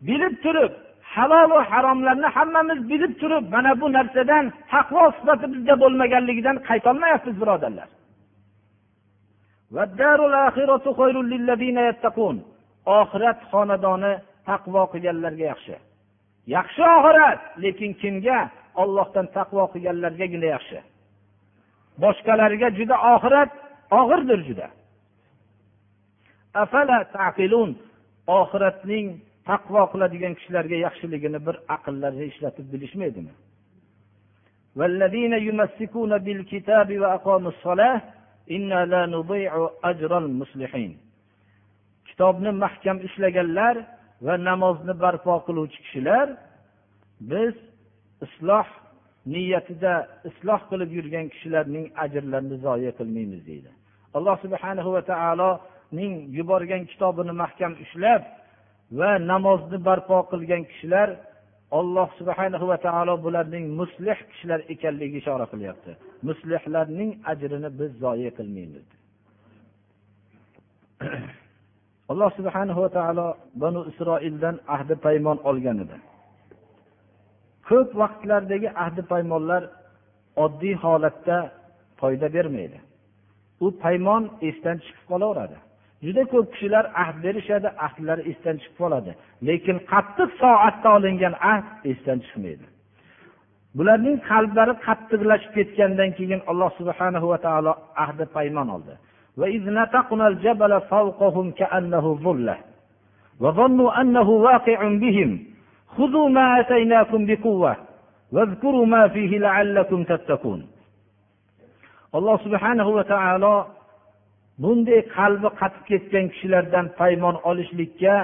bilib 0.09 0.35
turib 0.44 0.72
halolu 1.18 1.59
haromlarni 1.70 2.28
hammamiz 2.37 2.81
bilib 2.90 3.12
turib 3.20 3.44
mana 3.54 3.72
bu 3.81 3.87
narsadan 3.96 4.44
taqvo 4.72 5.04
sifati 5.16 5.46
bizda 5.54 5.74
bo'lmaganligidan 5.83 6.57
qaytolmayapmiz 6.68 7.37
birodarlar. 7.42 7.88
Oxirat 12.98 13.38
xonadoni 13.50 14.12
taqvo 14.48 14.83
qilganlarga 14.92 15.44
yaxshi. 15.52 15.76
Yaxshi 16.57 16.83
oxirat 16.96 17.40
lekin 17.62 17.92
kimga? 18.00 18.38
Ollohdan 18.83 19.26
taqvo 19.37 19.64
qilganlargagina 19.72 20.48
yaxshi. 20.54 20.78
Boshqalarga 22.02 22.68
juda 22.78 22.96
oxirat 23.14 23.50
og'irdir 24.00 24.40
juda. 24.48 24.68
Oxiratning 28.38 29.07
taqvo 29.51 29.83
qiladigan 29.93 30.35
kishilarga 30.39 30.77
yaxshiligini 30.87 31.41
bir 31.47 31.57
aqllarida 31.77 32.25
ishlatib 32.33 32.67
bilishmaydimi? 32.73 33.33
Kitobni 42.09 42.51
mahkam 42.65 42.97
ushlaganlar 43.07 43.77
va 44.27 44.35
namozni 44.49 44.95
barpo 45.03 45.35
qiluvchi 45.47 45.79
kishilar 45.85 46.27
biz 47.31 47.55
isloh 48.27 48.67
niyatida 49.33 49.95
isloh 50.31 50.61
qilib 50.71 50.91
yurgan 50.99 51.27
kishilarning 51.33 51.87
ajrlarini 52.05 52.57
zoya 52.67 52.93
qilmaymiz 52.99 53.41
deydi. 53.51 53.71
Alloh 54.17 54.37
subhanahu 54.45 54.91
va 54.97 55.03
taoloning 55.13 56.15
yuborgan 56.39 56.83
kitobini 56.91 57.33
mahkam 57.43 57.73
ushlab 57.85 58.23
va 58.92 59.18
namozni 59.18 59.79
barpo 59.88 60.16
qilgan 60.31 60.62
kishilar 60.70 61.09
alloh 61.70 62.09
subhanahu 62.18 62.66
va 62.70 62.79
taolo 62.87 63.14
bularning 63.24 63.64
muslih 63.81 64.18
kishilar 64.31 64.61
ekanligiga 64.72 65.18
ishora 65.22 65.46
qilyapti. 65.53 65.90
Muslihlarning 66.29 67.11
ajrini 67.33 67.70
biz 67.81 67.92
zoye 68.05 68.31
qilmaymiz. 68.38 68.87
Alloh 72.12 72.31
subhanahu 72.38 72.81
va 72.85 72.90
taolo 72.98 73.27
banu 73.62 73.81
isroildan 73.90 74.57
ahdi 74.77 74.94
paymon 75.07 75.38
olgan 75.51 75.79
edi. 75.85 75.96
Ko'p 77.68 77.88
vaqtlardagi 78.03 78.68
ahdi 78.85 79.03
paymonlar 79.12 79.62
oddiy 80.44 80.74
holatda 80.85 81.38
foyda 82.01 82.27
bermaydi. 82.37 82.79
U 83.64 83.66
paymon 83.85 84.22
esdan 84.48 84.77
chiqib 84.85 85.05
qolaveradi. 85.12 85.57
juda 86.06 86.24
ko'p 86.32 86.46
kishilar 86.54 86.86
ahd 87.04 87.15
berishadi 87.26 87.69
ahdlari 87.86 88.24
esdan 88.32 88.56
chiqib 88.62 88.76
qoladi 88.82 89.12
lekin 89.48 89.78
qattiq 89.91 90.30
soatda 90.41 90.88
olingan 90.98 91.36
ahd 91.54 91.67
esdan 91.91 92.17
chiqmaydi 92.26 92.65
bularning 93.78 94.17
qalblari 94.30 94.74
qattiqlashib 94.88 95.52
ketgandan 95.58 96.10
keyin 96.17 96.41
alloh 96.52 96.69
subhana 96.80 97.19
va 97.32 97.38
taolo 97.46 97.74
ahdi 98.06 98.24
paymon 98.36 98.69
oldi 98.78 98.96
وظنوا 103.39 104.02
أنه 104.02 104.30
واقع 104.30 104.80
بهم 105.04 105.46
خذوا 105.88 106.30
ما 106.30 106.60
آتيناكم 106.60 107.26
بقوة 107.26 107.78
واذكروا 108.32 108.86
ما 108.86 109.08
فيه 109.08 109.38
لعلكم 109.39 110.04
تتقون 110.04 110.62
alloh 112.13 112.38
subhanahu 112.46 112.93
va 112.93 113.04
taolo 113.10 113.56
bunday 114.62 115.01
qalbi 115.16 115.49
qatib 115.61 115.83
ketgan 115.90 116.27
kishilardan 116.33 116.87
paymon 117.01 117.37
olishlikka 117.51 118.14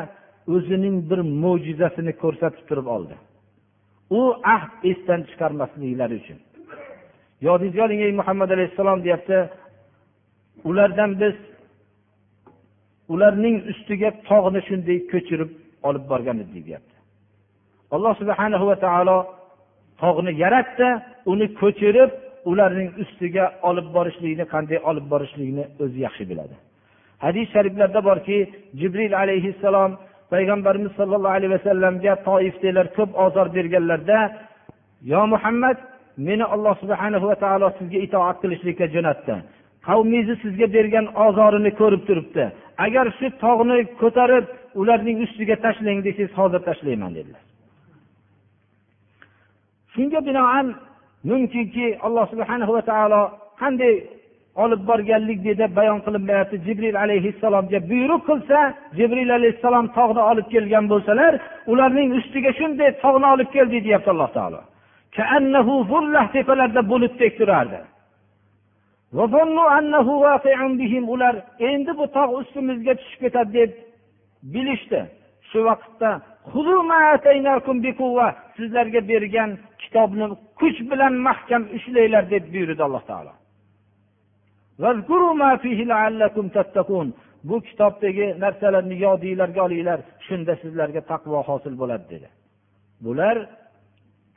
o'zining 0.55 0.97
bir 1.11 1.21
mo'jizasini 1.43 2.13
ko'rsatib 2.23 2.65
turib 2.69 2.87
oldi. 2.97 3.15
U 4.19 4.21
ahd 4.55 4.73
esdan 4.91 5.21
chiqarmasliklari 5.31 6.15
uchun. 6.23 6.39
Yodingizga 7.47 7.83
oling 7.87 8.01
ey 8.07 8.13
muhammad 8.21 8.51
alayhissalom 8.57 8.99
deyapti. 9.07 9.39
Ulardan 10.71 11.11
biz 11.23 11.37
ularning 13.13 13.57
ustiga 13.73 14.11
tog'ni 14.29 14.61
shunday 14.69 14.99
ko'chirib 15.13 15.51
olib 15.89 16.05
borgan 16.13 16.37
edik 16.45 16.63
deyapti. 16.69 16.97
Alloh 17.95 18.13
subhana 18.21 18.59
va 18.71 18.77
taolo 18.87 19.19
tog'ni 20.03 20.33
yaratdi 20.45 20.89
uni 21.33 21.47
ko'chirib 21.61 22.11
ularning 22.51 22.91
ustiga 23.03 23.45
olib 23.69 23.89
borishlikni 23.97 24.45
qanday 24.55 24.79
olib 24.91 25.07
borishlikni 25.13 25.65
o'zi 25.85 25.99
yaxshi 26.07 26.25
biladi. 26.31 26.55
Hadis 27.25 27.47
shariflarda 27.55 28.01
borki 28.09 28.39
jibril 28.81 29.13
alayhissalom 29.23 29.91
payg'ambarimiz 30.33 30.93
sollallohu 30.99 31.37
alayhi 31.39 31.53
vasallamga 31.57 32.13
toifdagilar 32.29 32.87
ko'p 32.97 33.11
ozor 33.25 33.47
berganlarda 33.57 34.19
yo 35.13 35.21
muhammad 35.35 35.79
meni 36.29 36.45
alloh 36.55 36.75
subhana 36.83 37.19
va 37.29 37.35
taolo 37.45 37.69
sizga 37.79 37.99
itoat 38.07 38.37
qilishlikka 38.43 38.87
jo'natdi. 38.95 39.35
Qavmingizni 39.89 40.37
sizga 40.45 40.67
bergan 40.77 41.07
ozorini 41.27 41.71
ko'rib 41.81 42.03
turibdi. 42.09 42.45
Agar 42.87 43.07
shu 43.19 43.27
tog'ni 43.45 43.77
ko'tarib 44.03 44.45
ularning 44.81 45.19
ustiga 45.27 45.57
tashlang 45.65 45.99
desangiz 46.07 46.33
hozir 46.39 46.61
tashlayman 46.69 47.13
dedilar. 47.19 47.43
Shunga 49.95 50.21
binoan 50.29 50.67
mumkinki 51.29 51.87
alloh 52.07 52.25
subhana 52.33 52.65
va 52.75 52.83
taolo 52.91 53.23
qanday 53.61 53.95
olib 54.63 54.83
borganlik 54.91 55.39
deb 55.61 55.73
bayon 55.79 56.01
qilinmayapti. 56.07 56.57
Jibril 56.67 56.97
alayhissalomga 57.05 57.79
buyruq 57.91 58.23
qilsa 58.31 58.59
jibril 58.99 59.31
alayhissalom 59.39 59.87
tog'ni 59.99 60.23
olib 60.31 60.47
kelgan 60.55 60.85
bo'lsalar 60.93 61.33
ularning 61.73 62.11
ustiga 62.19 62.51
shunday 62.59 62.91
tog'ni 63.05 63.27
olib 63.35 63.49
keldik 63.57 63.81
deyapti 63.87 64.11
alloh 64.15 64.31
taolo. 64.37 64.61
Tepalarida 66.35 66.83
bulutdek 66.93 67.33
turardi. 67.39 67.81
Ular 71.15 71.37
endi 71.71 71.93
bu 71.99 72.07
tog' 72.17 72.33
ustimizga 72.41 72.95
tushib 73.01 73.21
ketadi 73.25 73.53
deb 73.59 73.71
bilishdi. 74.55 75.01
Shu 75.51 75.59
vaqtda 75.69 76.11
sizlarga 78.57 79.01
bergan 79.11 79.51
kitobni 79.95 80.27
kuch 80.61 80.79
bilan 80.91 81.15
mahkam 81.29 81.63
ushlanglar 81.77 82.25
deb 82.31 82.45
buyurdi 82.53 82.83
alloh 82.87 83.03
taolo. 83.11 83.33
Bu 87.49 87.57
kitobdagi 87.69 88.27
narsalarni 88.45 88.97
yodinglarga 89.07 89.61
olinglar 89.67 90.01
shunda 90.27 90.53
sizlarga 90.63 91.01
taqvo 91.13 91.39
hosil 91.49 91.75
bo'ladi 91.81 92.05
dedi. 92.15 92.29
Bular 93.05 93.37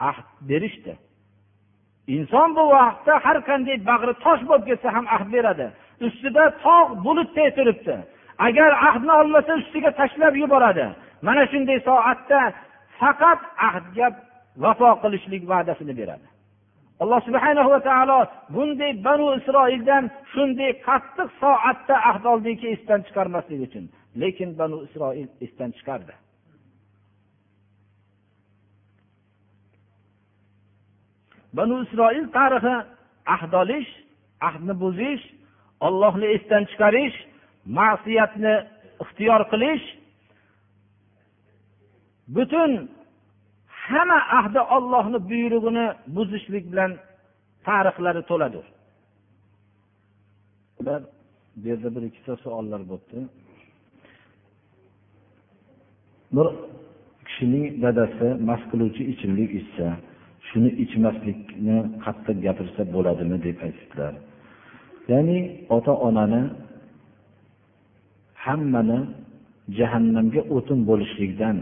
ahd 0.10 0.28
berishdi. 0.50 0.94
Inson 2.16 2.50
bu 2.58 2.64
vaqtda 2.76 3.14
har 3.26 3.38
qanday 3.50 3.78
bag'ri 3.92 4.14
tosh 4.26 4.44
bo'lib 4.50 4.66
ketsa 4.70 4.88
ham 4.96 5.06
ahd 5.16 5.28
beradi. 5.36 5.68
Ustida 6.08 6.44
tog' 6.66 6.92
bulutday 7.06 7.50
turibdi. 7.58 7.96
Agar 8.48 8.72
ahdni 8.88 9.14
olmasa 9.22 9.52
ustiga 9.62 9.92
tashlab 10.00 10.34
yuboradi. 10.44 10.86
Mana 11.28 11.44
shunday 11.52 11.80
soatda 11.88 12.40
faqat 13.00 13.42
ahdga 13.68 14.08
vafo 14.64 14.90
qilishlik 15.04 15.44
va'dasini 15.52 15.94
beradi. 16.00 16.28
Alloh 17.04 17.20
subhana 17.28 17.62
va 17.72 17.80
taolo 17.90 18.20
bunday 18.56 18.92
banu 19.08 19.28
isroildan 19.40 20.04
shunday 20.34 20.72
qattiq 20.88 21.30
soatda 21.42 21.96
ahd 22.10 22.24
oldiki 22.34 22.68
esdan 22.76 23.00
chiqarmaslik 23.08 23.60
uchun 23.68 23.86
lekin 24.22 24.50
banu 24.60 24.78
isroil 24.88 25.28
esdan 25.46 25.70
chiqardi. 25.78 26.14
Banu 31.58 31.76
isroil 31.86 32.26
tarixi 32.38 32.76
ahd 33.36 33.52
olish 33.62 33.90
ahdni 34.48 34.74
buzish 34.84 35.24
ollohni 35.88 36.28
esdan 36.36 36.64
chiqarish 36.72 37.18
ma'siyatni 37.78 38.56
ixtiyor 39.04 39.42
qilish 39.52 39.86
butun 42.36 42.72
hamma 43.90 44.20
ahdi 44.40 44.62
ollohni 44.76 45.20
buyrug'ini 45.30 45.86
buzishlik 46.16 46.66
bilan 46.72 46.92
tarixlari 47.68 48.22
to'ladir. 48.30 48.66
Bu 50.86 51.68
yerda 51.70 51.90
bir 51.96 52.04
ikkita 52.10 52.34
savollar 52.44 52.82
bo'libdi 52.90 53.20
bir 56.36 56.48
kishining 57.28 57.66
dadasi 57.84 58.28
mast 58.50 58.66
qiluvchi 58.72 59.04
ichimlik 59.14 59.52
ichsa 59.62 59.88
shuni 60.48 60.70
ichmaslikni 60.84 61.78
qattiq 62.06 62.38
gapirsa 62.46 62.82
bo'ladimi 62.96 63.38
deb 63.46 63.58
aytibdilar. 63.66 64.14
Ya'ni 65.12 65.38
ota 65.76 65.94
onani 66.08 66.44
hammani 68.46 69.00
jahannamga 69.78 70.42
o'tin 70.56 70.80
bo'lishlikdan 70.90 71.58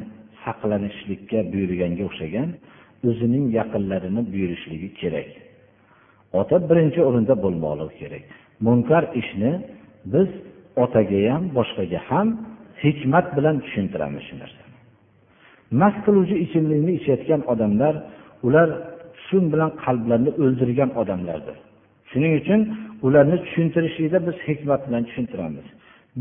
saqlanishlikka 0.45 1.39
buyurganga 1.53 2.03
o'xshagan 2.09 2.49
o'zining 3.09 3.45
yaqinlarini 3.59 4.21
buyurishligi 4.33 4.89
kerak. 5.01 5.29
Ota 6.39 6.57
birinchi 6.69 6.99
o'rinda 7.07 7.35
bo'lmoqligi 7.43 7.95
kerak. 8.01 8.23
Munkar 8.67 9.03
ishni 9.21 9.51
biz 10.13 10.29
otaga 10.83 11.19
ham 11.33 11.43
boshqaga 11.57 11.99
ham 12.09 12.27
hikmat 12.83 13.27
bilan 13.37 13.55
tushuntiramiz 13.65 14.23
shu 14.27 14.35
narsani. 14.41 14.73
Mast 15.81 15.99
qiluvchi 16.05 16.35
ichimlikni 16.45 16.91
ichayotgan 16.99 17.41
odamlar 17.53 17.93
ular 18.47 18.69
shu 19.25 19.37
bilan 19.53 19.71
qalblarini 19.83 20.31
o'ldirgan 20.43 20.89
odamlardir. 21.01 21.57
Shuning 22.11 22.33
uchun 22.41 22.59
ularni 23.05 23.37
tushuntirishlikda 23.45 24.19
biz 24.27 24.37
hikmat 24.47 24.81
bilan 24.87 25.03
tushuntiramiz. 25.07 25.67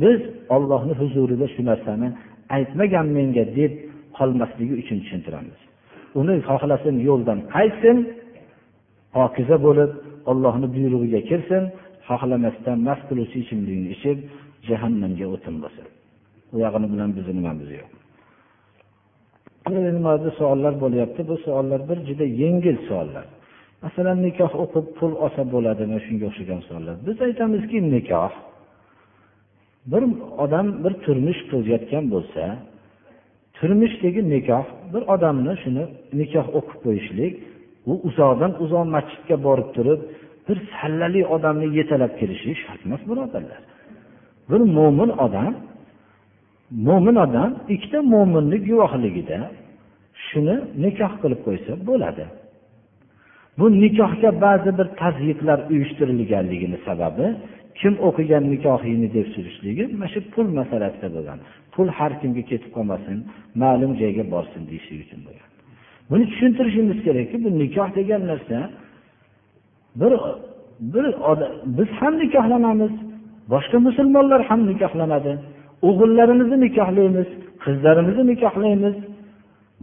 Biz 0.02 0.18
ollohni 0.54 0.94
huzurida 1.00 1.46
shu 1.54 1.62
narsani 1.70 2.08
aytmagan 2.56 3.06
menga 3.16 3.44
deb 3.58 3.72
qolmasligi 4.18 4.74
uchun 4.82 4.98
tushuntiramiz. 5.02 5.58
Uni 6.20 6.34
xohlasin 6.48 6.96
yo'ldan 7.08 7.38
qaytsin 7.54 7.96
pokiza 9.16 9.56
bo'lib 9.66 9.92
ollohni 10.30 10.66
buyrug'iga 10.76 11.20
kirsin 11.30 11.62
xohlamasdan 12.08 12.78
mast 12.88 13.02
qiluvchi 13.08 13.36
ichimlikni 13.44 13.88
ichib 13.96 14.18
jahannamga 14.68 15.26
o'tin 15.34 15.54
bo'lsin. 15.62 15.86
Uyog'ini 16.54 16.64
yog'ini 16.64 16.86
bilan 16.92 17.10
bizni 17.16 17.32
nimamiz 17.40 17.68
yo'q? 17.78 17.90
Nimada 19.98 20.30
savollar 20.38 20.74
bo'lyapti. 20.84 21.20
Bu 21.30 21.36
savollar 21.44 21.80
bir 21.88 21.98
juda 22.08 22.24
yengil 22.42 22.76
savollar. 22.88 23.26
Masalan 23.84 24.18
nikoh 24.26 24.52
o'qib 24.64 24.86
pul 24.98 25.12
olsa 25.24 25.42
bo'ladimi? 25.54 25.96
Shunga 26.06 26.24
o'xshagan 26.30 26.60
savollar. 26.66 26.96
Biz 27.06 27.16
aytamizki 27.26 27.78
nikoh 27.94 28.32
bir 29.92 30.02
odam 30.44 30.66
bir 30.84 30.92
turmush 31.04 31.40
qurayotgan 31.50 32.04
bo'lsa 32.14 32.42
turmushdagi 33.58 34.20
nikoh 34.34 34.66
bir 34.92 35.02
odamni 35.14 35.54
shuni 35.62 35.84
nikoh 36.20 36.46
o'qib 36.58 36.78
qo'yishlik 36.84 37.32
u 37.90 37.92
uzoqdan 38.08 38.52
uzoq 38.64 38.84
masjidga 38.96 39.36
borib 39.46 39.68
turib 39.76 40.00
bir 40.46 40.58
sallali 40.74 41.22
odamni 41.34 41.68
yetalab 41.78 42.12
kelishi 42.20 42.50
shart 42.62 42.80
emas 42.86 43.02
birodarlar. 43.10 43.60
Bir 44.50 44.60
mo'min 44.76 45.10
odam 45.26 45.52
mo'min 46.88 47.16
odam 47.26 47.50
ikkita 47.74 47.98
mo'minni 48.14 48.58
guvohligida 48.68 49.38
shuni 50.26 50.56
nikoh 50.84 51.12
qilib 51.22 51.40
qo'ysa 51.46 51.72
bo'ladi. 51.88 52.24
Bu 53.58 53.66
nikohga 53.82 54.30
ba'zi 54.44 54.70
bir 54.78 54.88
tazyiqlar 55.00 55.58
uyushtirilganligini 55.72 56.78
sababi 56.86 57.26
kim 57.80 57.94
o'qigan 58.08 58.44
nikohingni 58.52 59.08
deb 59.16 59.26
surishligi 59.34 59.84
mana 60.00 60.08
shu 60.14 60.20
pul 60.34 60.46
masalasida 60.58 61.08
bo'lgan. 61.16 61.38
Pul 61.74 61.88
har 61.98 62.12
kimga 62.20 62.42
ketib 62.50 62.70
qolmasin 62.76 63.16
ma'lum 63.62 63.92
joyga 64.00 64.24
borsin 64.34 64.62
deyishlik 64.70 64.98
uchun 65.04 65.20
bo'lgan. 65.26 65.48
Buni 66.10 66.24
tushuntirishimiz 66.30 66.98
kerakki 67.06 67.36
bu 67.44 67.48
nikoh 67.62 67.88
degan 67.98 68.22
narsa 68.30 68.58
bir 70.00 70.12
bir 70.92 71.04
biz 71.78 71.88
ham 72.00 72.14
nikohlanamiz 72.22 72.94
boshqa 73.52 73.78
musulmonlar 73.86 74.40
ham 74.48 74.60
nikohlanadi. 74.70 75.32
O'g'illarimizni 75.88 76.56
nikohlaymiz 76.66 77.28
qizlarimizni 77.64 78.24
nikohlaymiz. 78.32 78.96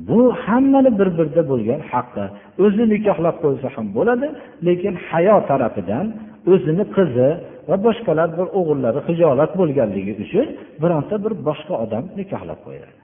Bu 0.10 0.20
hammani 0.44 0.92
bir 1.00 1.10
birida 1.18 1.44
bo'lgan 1.52 1.82
haqqi 1.92 2.26
o'zi 2.64 2.84
nikohlab 2.94 3.38
qo'ysa 3.44 3.68
ham 3.76 3.86
bo'ladi 3.98 4.28
lekin 4.68 4.94
hayo 5.10 5.38
tarafidan 5.50 6.06
o'zini 6.52 6.86
qizi 6.96 7.30
va 7.72 7.78
boshqalar 7.88 8.30
bir 8.38 8.48
o'g'illari 8.60 9.00
hijolat 9.10 9.52
bo'lganligi 9.60 10.14
uchun 10.24 10.48
bironta 10.82 11.16
bir 11.26 11.34
boshqa 11.48 11.74
odam 11.84 12.04
nikohlab 12.20 12.60
qo'yadi. 12.68 12.98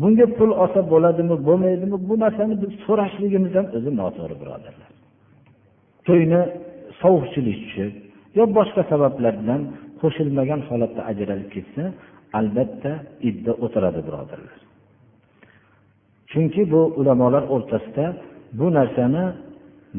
Bunga 0.00 0.26
pul 0.38 0.50
olsa 0.62 0.80
bo'ladimi 0.92 1.36
bo'lmaydimi 1.48 1.96
bu 2.08 2.14
narsani 2.24 2.54
biz 2.62 2.70
so'rashligimiz 2.86 3.52
ham 3.58 3.66
o'zi 3.76 3.90
noto'g'ri 4.00 4.36
birodarlar. 4.42 4.90
To'yni 6.06 6.40
sovuqchilik 7.02 7.58
tushib 7.64 7.92
yo 8.38 8.44
boshqa 8.58 8.82
sabablar 8.92 9.34
bilan 9.40 9.60
qo'shilmagan 10.00 10.60
holatda 10.68 11.00
ajralib 11.10 11.48
ketsa 11.54 11.84
albatta 12.38 12.92
idda 13.28 13.52
o'tiradi 13.64 14.00
birodarlar. 14.08 14.58
Chunki 16.30 16.62
bu 16.72 16.80
ulamolar 17.00 17.44
o'rtasida 17.54 18.06
bu 18.58 18.66
narsani 18.78 19.24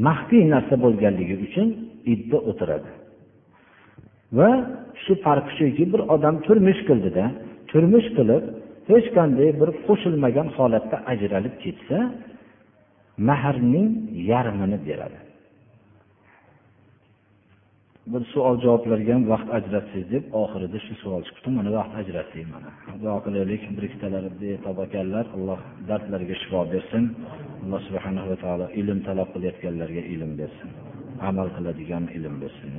maxfiy 0.08 0.44
narsa 0.54 0.76
bo'lganligi 0.84 1.36
uchun 1.46 1.68
idda 2.14 2.38
o'tiradi. 2.50 2.90
Va 4.40 4.52
shu 5.04 5.14
farqi 5.26 5.52
shuki 5.60 5.84
bir 5.94 6.02
odam 6.16 6.36
turmush 6.46 6.82
qildida 6.90 7.26
turmush 7.72 8.08
qilib 8.18 8.44
hech 8.92 9.08
qanday 9.18 9.50
bir 9.62 9.70
qo'shilmagan 9.88 10.48
holatda 10.58 10.98
ajralib 11.12 11.56
ketsa 11.64 11.98
mahrning 13.30 13.90
yarmini 14.32 14.78
beradi. 14.88 15.20
Bir 18.10 18.24
savol 18.34 18.56
javoblarga 18.66 19.12
ham 19.16 19.24
vaqt 19.34 19.50
ajratsangiz 19.58 20.08
deb 20.14 20.24
oxirida 20.42 20.80
shu 20.86 20.94
savol 21.04 21.22
chiqibdi. 21.28 21.50
Mana 21.58 21.70
vaqt 21.78 21.94
ajratdik 22.02 22.46
mana. 22.54 22.70
Duo 23.02 23.18
qilaylik 23.26 23.62
bir 23.76 23.84
ikkitalari 23.88 24.30
betob 24.42 24.78
ekanlar. 24.86 25.26
Alloh 25.36 25.60
dardlariga 25.90 26.36
shifo 26.42 26.60
bersin. 26.74 27.04
Alloh 27.64 27.82
subhana 27.88 28.22
va 28.30 28.36
taolo 28.44 28.66
ilm 28.82 29.00
talab 29.08 29.30
qilayotganlarga 29.34 30.02
ilm 30.14 30.32
bersin. 30.42 30.70
Amal 31.30 31.48
qiladigan 31.56 32.04
ilm 32.18 32.36
bersin. 32.44 32.70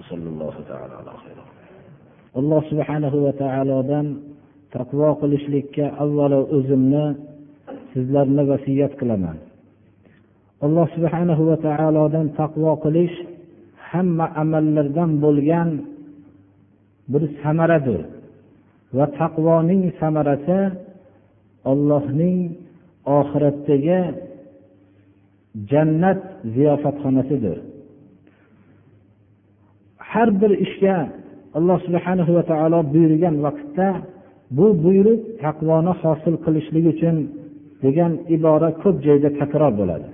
Alloh 2.38 2.62
subhanahu 2.70 3.18
va 3.26 3.32
taolodan 3.42 4.06
taqvo 4.76 5.08
qilishlikka 5.22 5.84
avvalo 6.04 6.40
o'zimni 6.56 7.06
sizlarni 7.92 8.42
vasiyat 8.52 8.92
qilaman. 9.00 9.36
Alloh 10.64 10.86
subhanahu 10.96 11.42
va 11.50 11.56
taolodan 11.66 12.26
taqvo 12.40 12.72
qilish 12.84 13.16
hamma 13.93 14.26
amallardan 14.43 15.11
bo'lgan 15.24 15.68
bir 17.12 17.22
samaradir 17.43 18.03
va 18.97 19.07
taqvoning 19.20 19.82
samarasi 20.01 20.59
ollohning 21.70 22.38
oxiratdagi 23.18 24.01
jannat 25.70 26.20
ziyofatxonasidir. 26.55 27.59
Har 30.11 30.28
bir 30.40 30.53
ishga 30.66 30.97
alloh 31.59 31.78
subhana 31.86 32.24
va 32.36 32.43
taolo 32.51 32.80
buyurgan 32.95 33.36
vaqtda 33.47 33.88
bu 34.57 34.66
buyruq 34.84 35.20
taqvoni 35.45 35.93
hosil 36.03 36.34
qilishlik 36.45 36.84
uchun 36.93 37.16
degan 37.84 38.12
ibora 38.36 38.70
ko'p 38.82 38.97
joyda 39.07 39.28
takror 39.40 39.72
bo'ladi. 39.80 40.09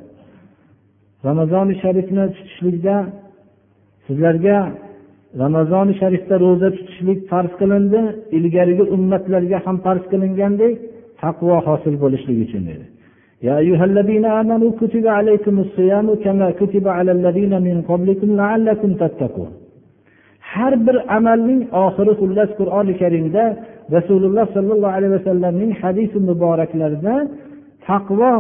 Ramazoni 1.29 1.75
sharifni 1.83 2.25
tutishlikda 2.37 2.97
sizlarga 4.08 4.58
ramazoni 5.44 5.94
sharifda 6.02 6.36
ro'za 6.46 6.70
tutishlik 6.78 7.20
farz 7.32 7.52
qilindi 7.62 8.00
ilgarigi 8.38 8.84
ummatlarga 8.96 9.58
ham 9.66 9.78
farz 9.86 10.04
qilingandek 10.12 10.74
taqvo 11.22 11.56
hosil 11.68 11.96
bo'lishligi 12.04 12.44
uchun 12.48 12.66
dedi 12.72 12.86
يا 13.50 13.56
أيها 13.64 13.86
الذين 13.92 14.26
آمنوا 14.42 14.72
كتب 14.82 15.06
عليكم 15.18 15.56
الصيام 15.66 16.08
كما 16.26 16.48
كتب 16.62 16.86
على 16.98 17.12
الذين 17.18 17.54
من 17.68 17.78
قبلكم 17.90 18.30
لعلكم 18.42 18.90
تتقون 19.02 19.52
har 20.54 20.74
bir 20.88 20.98
amalning 21.18 21.62
oxiri 21.86 22.14
xullas 22.22 22.50
qur'oni 22.60 22.94
karimda 23.02 23.44
rasululloh 23.96 24.46
sollallohu 24.56 24.96
alayhi 24.98 25.14
vasallamning 25.18 25.72
hadisi 25.82 26.18
muboraklarida 26.30 27.16
taqvo 27.88 28.34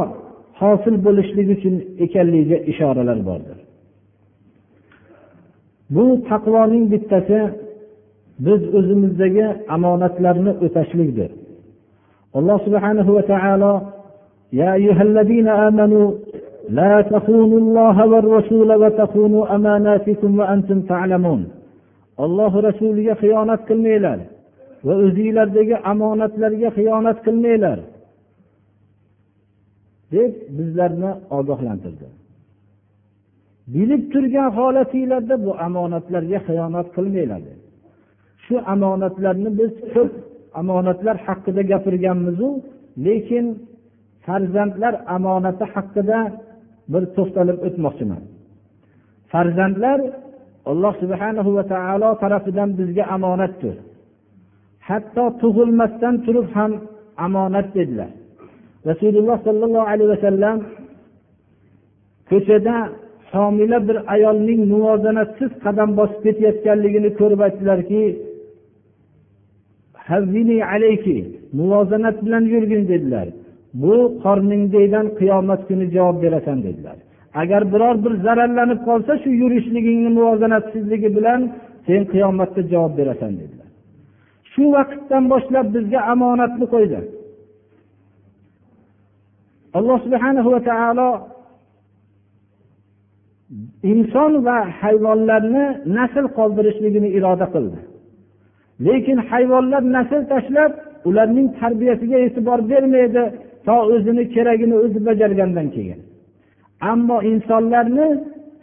hosil 0.61 0.95
bo'lishligi 1.05 1.51
uchun 1.57 1.75
ekanligiga 2.05 2.57
ishoralar 2.71 3.19
bordir 3.29 3.57
bu 5.95 6.05
taqvoning 6.29 6.85
bittasi 6.93 7.39
biz 8.45 8.61
o'zimizdagi 8.77 9.47
omonatlarni 9.75 10.51
o'tashlikdir 10.65 11.31
alloh 12.37 12.57
subhanahu 12.65 13.11
va 13.17 13.23
taolo 13.33 13.73
يا 14.61 14.73
أيها 14.79 15.03
الذين 15.09 15.47
آمنوا 15.67 16.07
لا 16.79 16.93
تخونوا 17.13 17.59
الله 17.63 17.97
والرسول 18.11 18.69
وتخونوا 18.81 19.43
أماناتكم 19.55 20.31
وأنتم 20.39 20.77
تعلمون 20.91 21.41
alloh 22.25 22.53
rasuliga 22.67 23.13
xiyonat 23.21 23.61
qilmanglar 23.69 24.19
va 24.85 24.93
o'zinglardagi 25.05 25.75
omonatlarga 25.91 26.69
xiyonat 26.77 27.17
qilmanglar 27.25 27.79
deb 30.13 30.31
bizlarni 30.57 31.11
ogohlantirdi 31.37 32.07
Bilib 33.74 34.02
turgan 34.12 34.50
holatinglarda 34.58 35.34
bu 35.44 35.50
omonatlarga 35.66 36.38
xiyonat 36.46 36.88
qilmanglar 36.96 37.56
shu 38.44 38.54
omonatlarni 38.74 39.50
biz 39.60 39.72
ko'p 39.94 40.12
omonatlar 40.60 41.16
haqida 41.26 41.62
gapirganmizu 41.72 42.48
lekin 43.06 43.46
farzandlar 44.26 44.94
omonati 45.16 45.64
haqida 45.74 46.18
bir 46.92 47.02
to'xtalib 47.16 47.58
o'tmoqchiman. 47.66 48.22
Farzandlar 49.32 49.98
alloh 50.70 50.94
subhanahu 51.02 51.50
va 51.56 51.64
taolo 51.72 52.10
tarafidan 52.22 52.68
bizga 52.78 53.04
omonatdir. 53.16 53.76
Hatto 54.88 55.24
tug'ilmasdan 55.42 56.14
turib 56.24 56.48
ham 56.56 56.72
omonat 57.26 57.68
dedilar. 57.76 58.10
Rasululloh 58.90 59.38
sollallohu 59.46 59.86
alayhi 59.92 60.10
vasallam 60.14 60.58
ko'chada 62.30 62.76
homila 63.32 63.78
bir 63.88 63.98
ayolning 64.14 64.60
muvozanatsiz 64.72 65.50
qadam 65.64 65.90
bosib 65.98 66.20
ketayotganligini 66.26 67.10
ko'rib 67.20 67.40
aytdilarki 67.46 68.02
muvozanat 71.58 72.16
bilan 72.24 72.44
yurgin 72.54 72.82
dedilar. 72.92 73.28
Bu 73.82 73.94
qorningdaydan 74.24 75.06
qiyomat 75.18 75.60
kuni 75.68 75.86
javob 75.96 76.16
berasan 76.22 76.58
dedilar. 76.66 76.96
Agar 77.42 77.62
biror 77.72 77.96
bir 78.04 78.12
zararlanib 78.24 78.80
qolsa 78.88 79.12
shu 79.22 79.30
yurishligingni 79.42 80.10
muvozanatsizligi 80.18 81.08
bilan 81.16 81.40
sen 81.86 82.02
qiyomatda 82.12 82.60
javob 82.72 82.92
berasan 82.98 83.32
dedilar. 83.40 83.68
Shu 84.52 84.62
vaqtdan 84.76 85.24
boshlab 85.32 85.66
bizga 85.74 86.00
omonatni 86.12 86.66
qo'ydi. 86.74 87.00
Alloh 89.78 89.98
subhanahu 90.06 90.48
va 90.54 90.60
taolo 90.70 91.08
inson 93.92 94.32
va 94.46 94.58
hayvonlarni 94.80 95.64
nasl 95.98 96.24
qoldirishligini 96.38 97.08
iroda 97.18 97.46
qildi. 97.54 97.78
Lekin 98.86 99.18
hayvonlar 99.30 99.82
nasl 99.96 100.20
tashlab 100.32 100.72
ularning 101.08 101.48
tarbiyasiga 101.60 102.18
e'tibor 102.26 102.60
bermaydi 102.70 103.24
to 103.66 103.76
o'zini 103.94 104.24
keragini 104.34 104.76
o'zi 104.84 104.98
bajargandan 105.08 105.68
keyin. 105.76 106.00
Ammo 106.92 107.18
insonlarni 107.32 108.08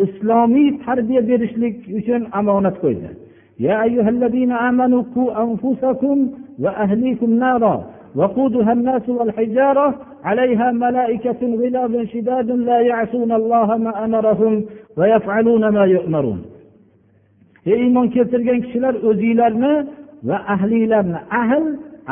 islomiy 0.06 0.70
tarbiya 0.86 1.22
berishlik 1.30 1.76
uchun 2.00 2.22
omonat 2.40 2.76
qo'ydi. 2.84 3.10
يا 8.17 8.27
أيها 8.37 8.73
الذين 8.73 8.89
آمنوا 8.89 8.99
قوا 8.99 9.03
أنفسكم 9.03 9.17
وأهليكم 9.17 9.55
نارا 9.55 9.73
وقودها 9.75 9.83
الناس 9.83 9.89
والحجارة 9.89 9.95
عليها 10.25 10.73
ملائكة 10.73 11.41
غلاظ 11.43 12.07
شداد 12.07 12.51
لا 12.51 12.81
يعصون 12.81 13.33
الله 13.33 13.77
ما 13.77 14.05
أمرهم 14.05 14.65
ويفعلون 14.97 15.69
ما 15.69 15.85
يؤمرون 15.85 16.43
ey 17.67 17.79
iymon 17.85 18.07
keltirgan 18.15 18.61
kishilar 18.65 18.95
o'zinglarni 19.09 19.75
va 20.29 20.37
ahliylarni 20.55 21.19
ahl 21.41 21.65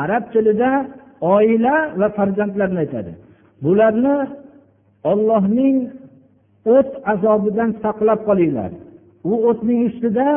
arab 0.03 0.23
tilida 0.33 0.71
oila 1.21 1.75
va 1.99 2.09
farzandlarni 2.17 2.79
aytadi 2.83 3.11
bularni 3.63 4.15
ollohning 5.11 5.77
o't 6.77 6.91
azobidan 7.13 7.69
saqlab 7.83 8.19
qolinglar 8.29 8.71
u 9.31 9.33
o'tning 9.49 9.79
ustida 9.89 10.27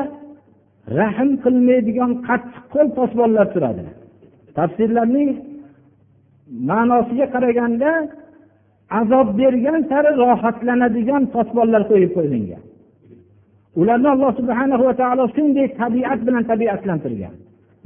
rahm 0.99 1.31
qilmaydigan 1.45 2.13
qattiq 2.29 2.65
qo'l 2.75 2.89
posbonlar 2.99 3.47
turadi 3.55 3.83
tafsirlarning 4.59 5.31
ma'nosiga 6.70 7.26
qaraganda 7.34 7.92
azob 9.00 9.28
bergan 9.40 9.82
sari 9.90 10.12
rohatlanadigan 10.24 11.24
posbonlar 11.36 11.84
qo'yib 11.92 12.12
qo'yilgan. 12.18 12.64
Ularni 13.80 14.08
alloh 14.16 14.32
subhana 14.40 14.76
va 14.86 14.94
taolo 15.02 15.24
shunday 15.36 15.68
tabiat 15.82 16.20
bilan 16.28 16.44
tabiatlantirgan. 16.52 17.36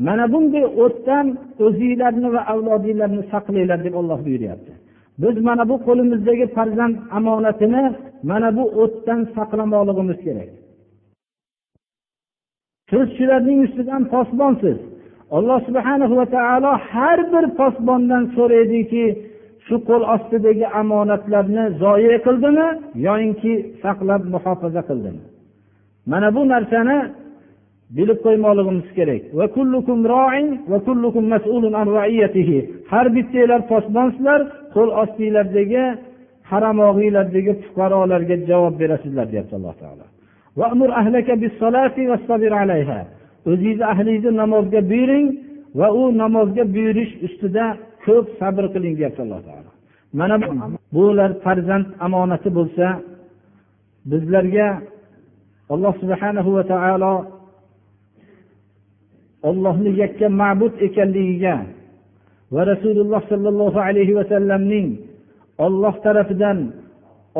Mana 0.05 0.25
bunday 0.33 0.65
o'tdan 0.83 1.25
o'zinglarni 1.65 2.29
va 2.35 2.41
avlodinglarni 2.53 3.23
saqlanglar 3.33 3.79
deb 3.85 3.93
olloh 4.01 4.19
buyuryapti. 4.25 4.73
Biz 5.21 5.35
mana 5.47 5.63
bu 5.69 5.75
qo'limizdagi 5.87 6.45
farzand 6.55 6.95
omonatini 7.17 7.83
mana 8.29 8.49
bu 8.57 8.63
o'tdan 8.81 9.21
saqlamoqligimiz 9.35 10.19
kerak. 10.25 10.49
Siz 12.89 13.07
shularning 13.17 13.59
ustidan 13.67 14.01
posbonsiz. 14.13 14.77
Alloh 15.37 15.59
subhana 15.67 16.05
va 16.19 16.25
taolo 16.35 16.71
har 16.91 17.19
bir 17.33 17.45
posbondan 17.59 18.23
so'raydiki 18.35 19.05
shu 19.65 19.75
qo'l 19.89 20.03
ostidagi 20.15 20.65
omonatlarni 20.81 21.63
zoya 21.83 22.17
qildimi 22.25 22.67
yoyinki 23.07 23.53
saqlab 23.83 24.21
muhofaza 24.33 24.81
qildimi? 24.89 25.21
Mana 26.11 26.27
bu 26.35 26.41
narsani 26.53 26.97
bilib 27.97 28.19
qo'ymoqligimiz 28.25 28.87
kerak. 28.97 29.23
Har 32.91 33.05
bittanglar 33.15 33.61
posbonsizlar 33.71 34.39
qo'l 34.75 34.89
ostinglardagi 35.03 35.83
qaramog'inglardagi 36.49 37.53
fuqarolarga 37.63 38.35
javob 38.49 38.73
berasizlar 38.81 39.25
deyapti 39.31 39.53
alloh 39.59 39.75
taolo. 39.81 40.05
O'zingizni 43.49 43.85
ahlingizni 43.93 44.31
namozga 44.43 44.79
buyuring 44.91 45.27
va 45.79 45.87
u 45.99 46.01
namozga 46.21 46.63
buyurish 46.75 47.13
ustida 47.25 47.65
ko'p 48.05 48.25
sabr 48.39 48.63
qiling 48.73 48.93
deyapti 48.99 49.21
alloh 49.25 49.41
taolo. 49.47 49.71
Mana 50.19 50.35
bular 50.95 51.31
farzand 51.43 51.85
omonati 52.05 52.49
bo'lsa 52.57 52.87
bizlarga 54.11 54.67
alloh 55.73 55.93
subhanahu 56.01 56.49
va 56.57 56.63
taolo 56.73 57.13
ollohni 59.49 59.91
yakka 60.01 60.27
ma'bud 60.41 60.73
ekanligiga 60.87 61.55
va 62.53 62.61
rasululloh 62.71 63.21
sollallohu 63.31 63.79
alayhi 63.87 64.13
vasallamning 64.19 64.87
olloh 65.65 65.95
tarafidan 66.05 66.59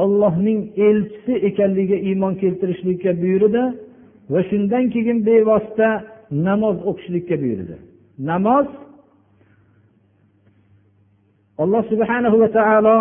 ollohning 0.04 0.60
elchisi 0.88 1.34
ekanligiga 1.50 1.98
iymon 2.10 2.34
keltirishlikka 2.42 3.12
buyurdi. 3.22 3.64
Va 4.32 4.40
shundan 4.50 4.86
keyin 4.94 5.18
bevosita 5.28 5.90
namoz 6.48 6.78
o'qishlikka 6.90 7.36
buyurdi. 7.44 7.76
Namoz 8.32 8.68
alloh 11.62 11.84
subhanahu 11.92 12.36
va 12.44 12.50
taolo 12.58 12.98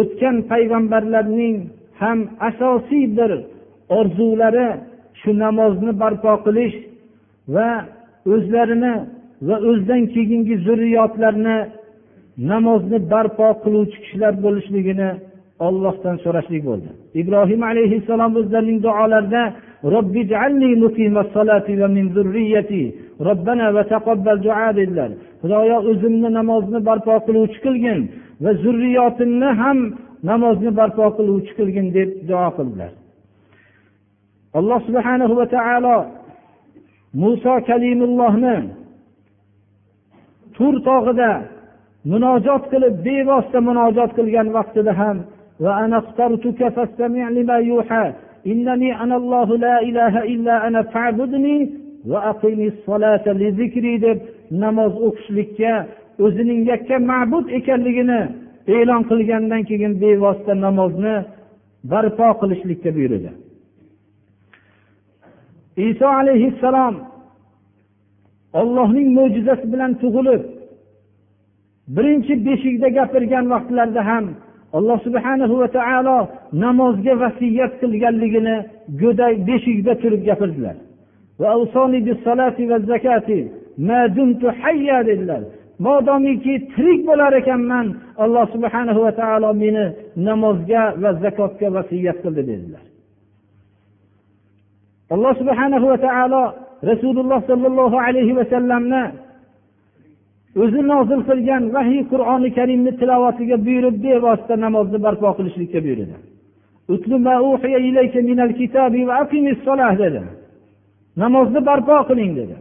o'tgan 0.00 0.36
payg'ambarlarning 0.50 1.56
ham 2.00 2.18
asosiy 2.48 3.04
bir 3.18 3.30
orzulari 3.98 4.68
shu 5.20 5.30
namozni 5.44 5.92
barpo 6.02 6.32
qilish 6.46 6.76
va 7.54 7.68
o'zlarini 8.34 8.94
va 9.48 9.56
o'zidan 9.68 10.02
keyingi 10.14 10.54
zurriyotlarni 10.66 11.58
namozni 12.52 12.98
barpo 13.12 13.48
qiluvchi 13.62 13.98
kishilar 14.02 14.34
bo'lishligini 14.44 15.10
ollohdan 15.66 16.16
so'rashlik 16.24 16.62
bo'ldi. 16.68 16.88
Ibrohim 17.20 17.62
alayhissalom 17.70 18.32
o'zlarining 18.40 18.78
duolarida 18.86 19.42
dedilar. 24.78 25.10
Xudoyo 25.42 25.78
o'zimni 25.90 26.28
namozni 26.38 26.78
barpo 26.88 27.14
qiluvchi 27.26 27.58
qilgin 27.66 28.00
va 28.44 28.50
zurriyotimni 28.64 29.50
ham 29.60 29.78
namozni 30.30 30.70
barpo 30.80 31.06
qiluvchi 31.18 31.52
qilgin 31.58 31.86
deb 31.96 32.10
duo 32.28 32.48
qildilar. 32.58 32.92
Alloh 34.58 34.80
subhanahu 34.88 35.34
va 35.40 35.46
taolo 35.56 35.96
muso 37.22 37.54
kalimullohni 37.68 38.56
tur 40.56 40.74
tog'ida 40.88 41.32
munojot 42.12 42.62
qilib 42.72 42.94
bevosita 43.06 43.58
munojot 43.68 44.10
qilgan 44.18 44.48
vaqtida 44.56 44.92
ham 45.00 45.16
إنني 48.47 49.03
أنا 49.03 49.15
الله 49.21 49.57
لا 49.57 49.81
إله 49.81 50.23
إلا 50.23 50.67
أنا 50.67 50.81
فاعبدني 50.81 51.57
وأقم 52.07 52.59
الصلاة 52.71 53.25
لذكري 53.41 53.93
deb 54.01 54.17
namoz 54.51 54.93
o'qishlikka 55.07 55.73
o'zining 56.25 56.61
yakka 56.71 56.95
ma'bud 57.11 57.45
ekanligini 57.57 58.21
e'lon 58.75 59.01
qilgandan 59.09 59.61
keyin 59.69 59.93
bevosita 60.01 60.53
namozni 60.65 61.15
barpo 61.91 62.27
qilishlikka 62.41 62.89
buyurdi 62.95 63.31
iso 65.89 66.07
alayhissalom 66.21 66.95
ollohning 68.59 69.07
mo'jizasi 69.17 69.65
bilan 69.73 69.91
tug'ilib 70.01 70.41
birinchi 71.95 72.33
beshikda 72.47 72.87
gapirgan 72.97 73.45
vaqtlarida 73.53 74.01
ham 74.09 74.25
alloh 74.78 74.98
subhanahu 75.06 75.54
va 75.62 75.68
taolo 75.78 76.18
namozga 76.64 77.14
vasiyat 77.24 77.72
qilganligini 77.80 78.56
go'dak 79.00 79.34
beshikda 79.48 79.92
turib 80.02 80.22
gapirdilar. 80.28 80.76
Dedilar. 85.08 85.42
Modomiki 85.86 86.54
tirik 86.72 87.00
bo'lar 87.08 87.32
ekanman 87.40 87.86
alloh 88.24 88.44
subhanahu 88.54 89.00
va 89.06 89.12
taolo 89.20 89.48
meni 89.62 89.84
namozga 90.28 90.82
va 91.02 91.10
zakotga 91.22 91.68
vasiyat 91.76 92.16
qildi 92.24 92.42
dedilar. 92.50 92.84
Alloh 95.14 95.32
subhanahu 95.40 95.86
va 95.92 95.98
taolo 96.06 96.42
rasululloh 96.90 97.40
sollallohu 97.50 97.96
alayhi 98.06 98.36
vasallamni 98.40 99.02
o'zi 100.62 100.80
nozil 100.92 101.20
qilgan 101.28 101.62
vahiy 101.76 102.02
qur'oni 102.12 102.48
karimni 102.58 102.92
tilovatiga 103.00 103.56
buyurib 103.66 103.96
bevosita 104.04 104.54
namozni 104.64 104.98
barpo 105.06 105.28
qilishlikka 105.38 105.78
buyurdi. 105.84 106.16
Dedi. 110.02 110.20
Namozni 111.22 111.60
barpo 111.68 111.96
qiling 112.08 112.32
dedi. 112.40 112.56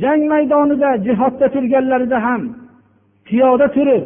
Jang 0.00 0.22
maydonida 0.32 0.90
jihodda 1.06 1.46
turganlarida 1.54 2.18
ham 2.26 2.42
piyoda 3.28 3.66
turib 3.76 4.04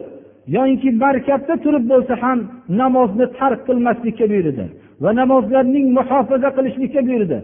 yoinki 0.57 0.91
markabda 1.03 1.55
turib 1.65 1.85
bo'lsa 1.93 2.15
ham 2.23 2.39
namozni 2.81 3.27
tark 3.39 3.61
qilmaslikka 3.69 4.25
buyurdi 4.33 4.65
va 5.03 5.11
namozlarning 5.21 5.87
muhofaza 5.99 6.51
qilishlikka 6.57 7.01
buyurdi. 7.09 7.39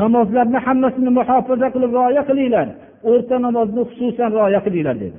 Namozlarni 0.00 0.58
hammasini 0.66 1.10
muhofaza 1.18 1.68
qilib 1.74 1.90
rioya 1.96 2.22
qilinglar. 2.28 2.68
O'rta 3.10 3.36
namozni 3.46 3.82
xususan 3.90 4.30
rioya 4.36 4.60
qilinglar 4.66 4.96
dedi. 5.04 5.18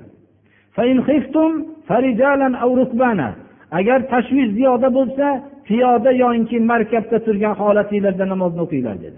Agar 3.80 4.00
tashvish 4.14 4.50
ziyoda 4.58 4.90
bo'lsa 4.98 5.26
piyoda 5.68 6.12
yoinki 6.24 6.58
markabda 6.72 7.18
turgan 7.26 7.54
holatinglarda 7.62 8.26
namozni 8.34 8.62
o'qinglar 8.66 8.98
dedi. 9.06 9.18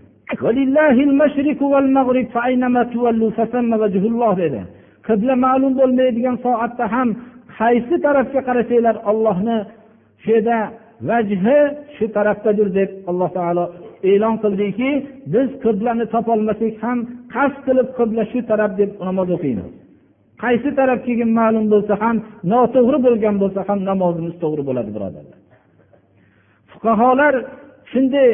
Qibla 5.08 5.34
ma'lum 5.46 5.74
bo'lmaydigan 5.80 6.36
soatda 6.46 6.86
ham 6.94 7.10
qaysi 7.60 7.96
tarafga 8.06 8.42
qarasanglar 8.48 8.96
ollohni 9.10 9.58
shu 10.24 10.30
yerda 10.36 10.58
vajhi 11.10 11.60
shu 11.96 12.06
tarafdadir 12.16 12.68
deb 12.78 12.90
alloh 13.10 13.30
taolo 13.38 13.66
e'lon 14.12 14.36
qildiki 14.44 14.90
biz 15.34 15.50
qiblani 15.64 16.06
topolmasak 16.14 16.74
ham 16.84 16.98
qasd 17.34 17.58
qilib 17.68 17.90
qibla 17.98 18.24
shu 18.32 18.40
taraf 18.50 18.72
deb 18.82 18.92
namoz 19.08 19.30
o'qiymiz. 19.36 19.72
Qaysi 20.44 20.70
taraf 20.80 21.00
keyin 21.08 21.30
ma'lum 21.40 21.66
bo'lsa 21.74 21.94
ham 22.04 22.16
noto'g'ri 22.52 23.00
bo'lgan 23.06 23.36
bo'lsa 23.44 23.62
ham 23.68 23.80
namozimiz 23.90 24.36
to'g'ri 24.44 24.64
bo'ladi 24.70 24.90
birodarlar. 24.96 25.38
Fuqarolar 26.72 27.34
shunday 27.92 28.30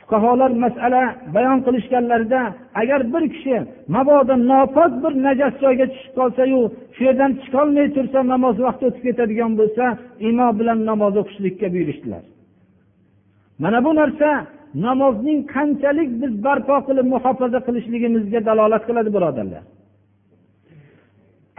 fuqarolar 0.00 0.50
masala 0.64 1.02
bayon 1.34 1.58
qilishganlarida 1.66 2.40
agar 2.80 3.00
bir 3.12 3.24
kishi 3.34 3.56
mabodo 3.94 4.34
nopok 4.50 4.92
bir 5.02 5.12
najas 5.26 5.54
joyga 5.62 5.86
tushib 5.92 6.12
qolsayu 6.18 6.60
shu 6.94 7.02
yerdan 7.08 7.32
chiqolmay 7.42 7.86
tursa 7.96 8.18
namoz 8.32 8.56
vaqti 8.66 8.84
o'tib 8.88 9.02
ketadigan 9.06 9.52
bo'lsa 9.60 9.84
imo 10.28 10.48
bilan 10.58 10.78
namoz 10.90 11.14
o'qishlikka 11.22 11.66
buyurishdilar. 11.74 12.22
Mana 13.62 13.78
bu 13.86 13.90
narsa 14.00 14.28
namozning 14.74 15.38
qanchalik 15.54 16.10
biz 16.22 16.32
barpo 16.44 16.76
qilib 16.86 17.06
muhofaza 17.14 17.58
qilishligimizga 17.66 18.40
dalolat 18.48 18.82
qiladi 18.88 19.10
birodarlar. 19.16 19.62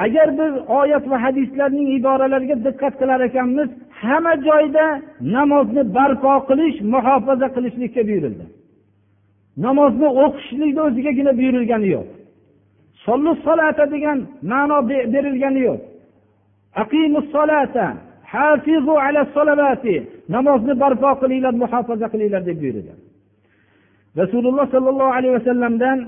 Agar 0.06 0.28
biz 0.40 0.54
oyat 0.80 1.04
va 1.12 1.18
hadislarning 1.26 1.88
iboralariga 1.98 2.56
diqqat 2.68 2.94
qilar 3.02 3.20
ekanmiz 3.30 3.70
hamma 4.02 4.34
joyda 4.48 4.86
namozni 5.36 5.84
barpo 5.98 6.34
qilish 6.50 6.78
muhofaza 6.94 7.48
qilishlikka 7.56 8.02
buyurildi. 8.10 8.46
Namozni 9.66 10.08
o'qishlikni 10.24 10.82
o'zigagina 10.88 11.32
buyurilgani 11.40 11.88
yo'q. 11.96 12.08
Sollu 13.06 13.32
solata 13.46 13.86
degan 13.94 14.18
ma'no 14.52 14.78
berilgani 15.14 15.62
yo'q. 15.70 15.82
Namozni 20.30 20.74
barpo 20.84 21.10
qilinglar 21.22 21.54
muhofaza 21.64 22.08
qilinglar 22.14 22.42
deb 22.50 22.58
buyurilgan 22.62 23.00
rasululloh 24.22 24.66
sollallohu 24.76 25.12
alayhi 25.18 25.36
vasallamdan 25.40 26.00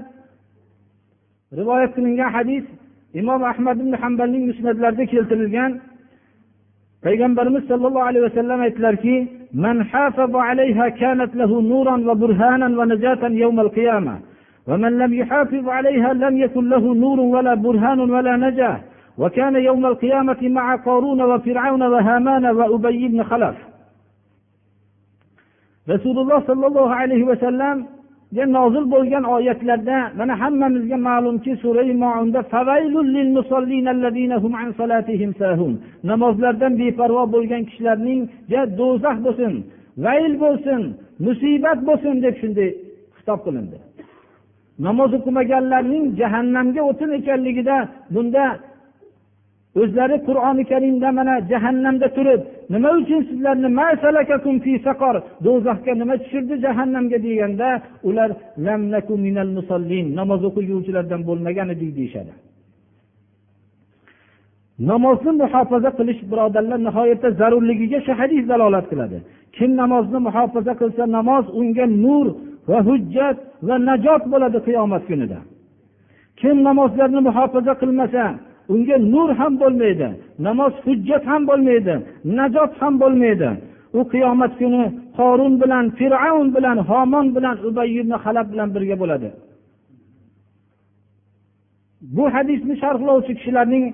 rivoyat 1.60 1.92
qilingan 1.96 2.30
hadis 2.38 2.64
imom 3.20 3.42
ahmad 3.52 3.78
ibn 3.84 3.94
hambalning 4.04 4.44
musnatlarida 4.52 5.06
keltirilgan 5.14 5.72
payg'ambarimiz 7.06 7.64
sollallohu 7.72 8.08
alayhi 8.10 8.26
vasallam 8.28 8.60
aytdilarki 8.68 9.16
من 9.56 9.84
حافظ 9.84 10.36
عليها 10.36 10.90
كانت 10.90 11.36
له 11.36 11.62
نورا 11.62 11.96
وبرهانا 12.10 12.68
ونجاة 12.80 13.28
يوم 13.28 13.60
القيامة 13.60 14.20
ومن 14.68 14.98
لم 14.98 15.14
يحافظ 15.14 15.70
عليها 15.70 16.14
لم 16.14 16.38
يكن 16.38 16.70
له 16.70 16.94
نور 16.96 17.20
ولا 17.20 17.54
برهان 17.54 18.00
ولا 18.00 18.38
نجاة 18.38 18.80
وكان 19.18 19.56
يوم 19.56 19.86
القيامة 19.86 20.38
مع 20.42 20.76
قارون 20.76 21.22
وفرعون 21.22 21.84
وهامان 21.84 22.46
وأبي 22.46 23.08
بن 23.08 23.24
خلف 23.24 23.56
rasululloh 25.92 26.40
sollallohu 26.50 26.94
alayhi 27.02 27.26
vasallamga 27.32 28.46
nozil 28.58 28.86
bo'lgan 28.94 29.24
oyatlarda 29.36 29.98
mana 30.20 30.34
hammamizga 30.42 30.98
ma'lumki 31.10 31.52
surai 31.64 31.92
namozlardan 36.12 36.74
beparvo 36.82 37.24
bo'lgan 37.36 37.62
kishilarningga 37.70 38.62
do'zax 38.80 39.18
bo'lsin 39.26 39.54
vayl 40.06 40.34
bo'lsin 40.44 40.82
musibat 41.26 41.80
bo'lsin 41.88 42.16
deb 42.26 42.36
shunday 42.42 42.70
xitob 43.18 43.40
qilindi. 43.46 43.78
Namoz 44.88 45.12
o'qimaganlarning 45.18 46.06
jahannamga 46.20 46.82
o'tin 46.90 47.12
ekanligida 47.20 47.78
bunda 48.14 48.46
o'zlari 49.82 50.18
qur'oni 50.28 50.64
karimda 50.72 51.10
mana 51.20 51.36
jahannamda 51.52 52.08
turib 52.18 52.42
nima 52.74 52.90
uchun 53.02 53.22
sizlarni 53.30 53.70
do'zaxga 55.46 55.94
nima 56.02 56.16
tushirdi 56.22 56.56
jahannamga 56.66 57.18
deganda 57.26 57.70
ular 58.10 58.30
namoz 60.20 60.42
o'qiguvchilardan 60.50 61.22
bo'lmagan 61.30 61.68
edik 61.76 61.92
deyishadi. 62.00 62.34
Namozni 64.92 65.32
muhofaza 65.42 65.90
qilish 66.00 66.22
birodarlar 66.32 66.80
nihoyatda 66.88 67.30
zarurligiga 67.40 68.00
shu 68.06 68.12
hadis 68.20 68.44
dalolat 68.52 68.86
qiladi. 68.92 69.18
Kim 69.56 69.72
namozni 69.82 70.20
muhofaza 70.28 70.74
qilsa 70.82 71.04
namoz 71.18 71.46
unga 71.60 71.86
nur 72.06 72.28
va 72.70 72.80
hujjat 72.88 73.38
va 73.68 73.76
najot 73.90 74.24
bo'ladi 74.34 74.60
qiyomat 74.68 75.04
kunida. 75.10 75.40
Kim 76.42 76.56
namozlarni 76.68 77.22
muhofaza 77.28 77.74
qilmasa 77.82 78.24
unga 78.74 78.98
nur 79.14 79.30
ham 79.40 79.54
bo'lmaydi 79.62 80.08
namoz 80.48 80.74
hujjat 80.86 81.24
ham 81.32 81.42
bo'lmaydi 81.50 81.94
najot 82.38 82.72
ham 82.82 82.94
bo'lmaydi. 83.04 83.50
U 84.00 84.02
qiyomat 84.14 84.54
kuni 84.62 84.84
qorun 85.18 85.54
bilan 85.62 85.86
fir'avn 85.98 86.48
bilan 86.56 86.78
homon 86.90 87.26
bilan 87.36 87.56
ubay 87.68 87.90
halab 88.26 88.48
bilan 88.54 88.70
birga 88.76 88.96
bo'ladi. 89.02 89.30
Bu 92.16 92.26
hadisni 92.36 92.76
sharhlovchi 92.84 93.34
kishilarning 93.40 93.86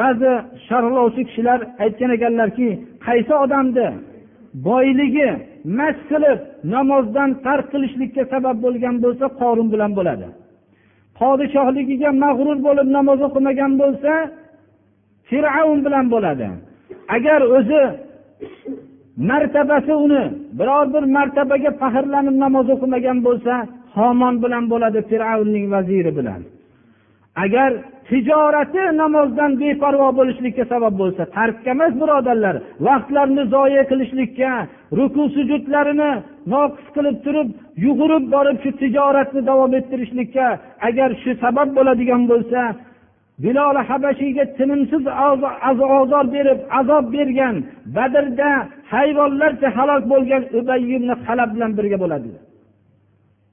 ba'zi 0.00 0.32
sharhlovchi 0.68 1.22
kishilar 1.28 1.60
aytgan 1.84 2.10
ekanlarki 2.16 2.68
qaysi 3.06 3.34
odamni 3.44 3.88
boyligi 4.68 5.28
mast 5.78 6.02
qilib 6.10 6.38
namozdan 6.74 7.30
tark 7.46 7.66
qilishlikka 7.72 8.22
sabab 8.32 8.56
bo'lgan 8.64 8.94
bo'lsa 9.04 9.26
qorun 9.40 9.68
bilan 9.74 9.92
bo'ladi. 9.98 10.26
Podshohligiga 11.18 12.10
mag'rur 12.24 12.58
bo'lib 12.66 12.88
namoz 12.96 13.18
o'qimagan 13.28 13.72
bo'lsa 13.82 14.12
fir'avn 15.28 15.78
bilan 15.86 16.06
bo'ladi. 16.14 16.48
Agar 17.16 17.40
o'zi 17.56 17.82
martabasi 19.30 19.94
uni 20.06 20.24
biror 20.58 20.86
bir 20.94 21.04
martabaga 21.16 21.70
faxrlanib 21.80 22.36
namoz 22.44 22.66
o'qimagan 22.74 23.18
bo'lsa 23.26 23.54
homon 23.96 24.34
bilan 24.44 24.64
bo'ladi 24.72 25.00
fir'avnning 25.10 25.66
vaziri 25.74 26.12
bilan. 26.18 26.40
Agar 27.44 27.70
tijorati 28.08 28.82
namozdan 29.02 29.52
beparvo 29.60 30.08
bo'lishlikka 30.18 30.64
sabab 30.72 30.94
bo'lsa 31.00 31.22
tarkka 31.36 31.70
emas 31.76 31.92
birodarlar. 32.02 32.56
Vaqtlarini 32.86 33.44
zoya 33.54 33.82
qilishlikka 33.90 34.50
ruku 34.98 35.22
sujudlarini 35.36 36.10
noqis 36.52 36.86
qilib 36.96 37.16
turib 37.24 37.48
yugurib 37.86 38.24
borib 38.34 38.56
shu 38.62 38.70
tijoratni 38.80 39.40
davom 39.50 39.72
ettirishlikka 39.78 40.46
agar 40.88 41.10
shu 41.22 41.30
sabab 41.42 41.68
bo'ladigan 41.78 42.22
bo'lsa 42.32 42.60
bilol 43.44 43.76
habashiyga 43.88 44.44
tinimsiz 44.58 45.04
ozor 46.00 46.26
berib 46.34 46.58
azob 46.80 47.04
bergan 47.14 47.56
badrda 47.96 48.50
hayvonlarcha 48.92 49.68
halok 49.76 50.02
bo'lgan 50.12 50.42
ubay 50.58 50.82
halab 51.28 51.50
bilan 51.54 51.70
birga 51.78 51.98
bo'ladi 52.04 52.30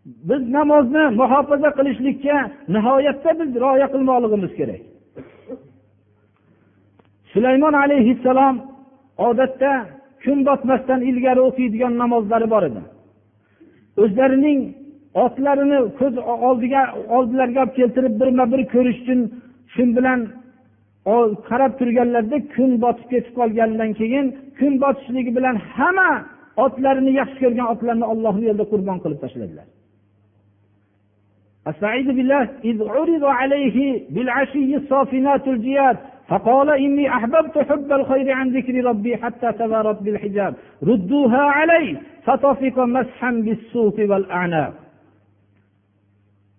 biz 0.05 0.41
namozni 0.57 1.03
muhofaza 1.19 1.69
qilishlikka 1.77 2.37
nihoyatda 2.75 3.31
biz 3.39 3.49
rioya 3.63 3.87
qilmoqligimiz 3.93 4.53
kerak. 4.59 4.81
Sulaymon 7.31 7.75
alayhissalom 7.83 8.55
odatda 9.27 9.71
kun 10.23 10.37
botmasdan 10.47 11.01
ilgari 11.09 11.41
o'qiydigan 11.47 11.93
namozlari 12.01 12.47
bor 12.53 12.63
edi. 12.69 12.81
O'zlarining 14.03 14.59
otlarini 15.23 15.79
ko'z 15.99 16.15
oldiga 16.47 16.81
oldilariga 17.15 17.59
olib 17.63 17.75
keltirib 17.79 18.13
birma 18.21 18.45
bir 18.53 18.61
ko'rish 18.73 18.99
uchun 19.03 19.19
shu 19.73 19.83
bilan 19.97 20.19
qarab 21.49 21.71
turganlarida 21.79 22.37
kun 22.55 22.71
botib 22.83 23.07
ketib 23.13 23.33
qolganidan 23.39 23.91
keyin 23.99 24.25
kun 24.59 24.73
botishligi 24.83 25.31
bilan 25.37 25.55
hamma 25.75 26.11
otlarini 26.65 27.11
yaxshi 27.21 27.37
ko'rgan 27.43 27.67
otlarni 27.73 28.05
ollohni 28.13 28.43
yo'lida 28.49 28.65
qurbon 28.71 28.97
qilib 29.03 29.19
tashladilar. 29.25 29.67
أستعيذ 31.66 32.06
بالله 32.06 32.48
إذ 32.64 32.88
عرض 32.88 33.24
عليه 33.24 34.02
بالعشي 34.10 34.76
الصافنات 34.76 35.48
الجياد 35.48 35.96
فقال 36.28 36.70
إني 36.70 37.08
أحببت 37.08 37.58
حب 37.58 37.92
الخير 37.92 38.32
عن 38.32 38.50
ذكر 38.56 38.84
ربي 38.84 39.16
حتى 39.16 39.52
تبارت 39.52 40.02
بالحجاب 40.02 40.54
ردوها 40.82 41.40
علي 41.40 41.96
فطفق 42.24 42.78
مسحا 42.78 43.30
بالسوق 43.30 43.94
والأعناق 43.98 44.74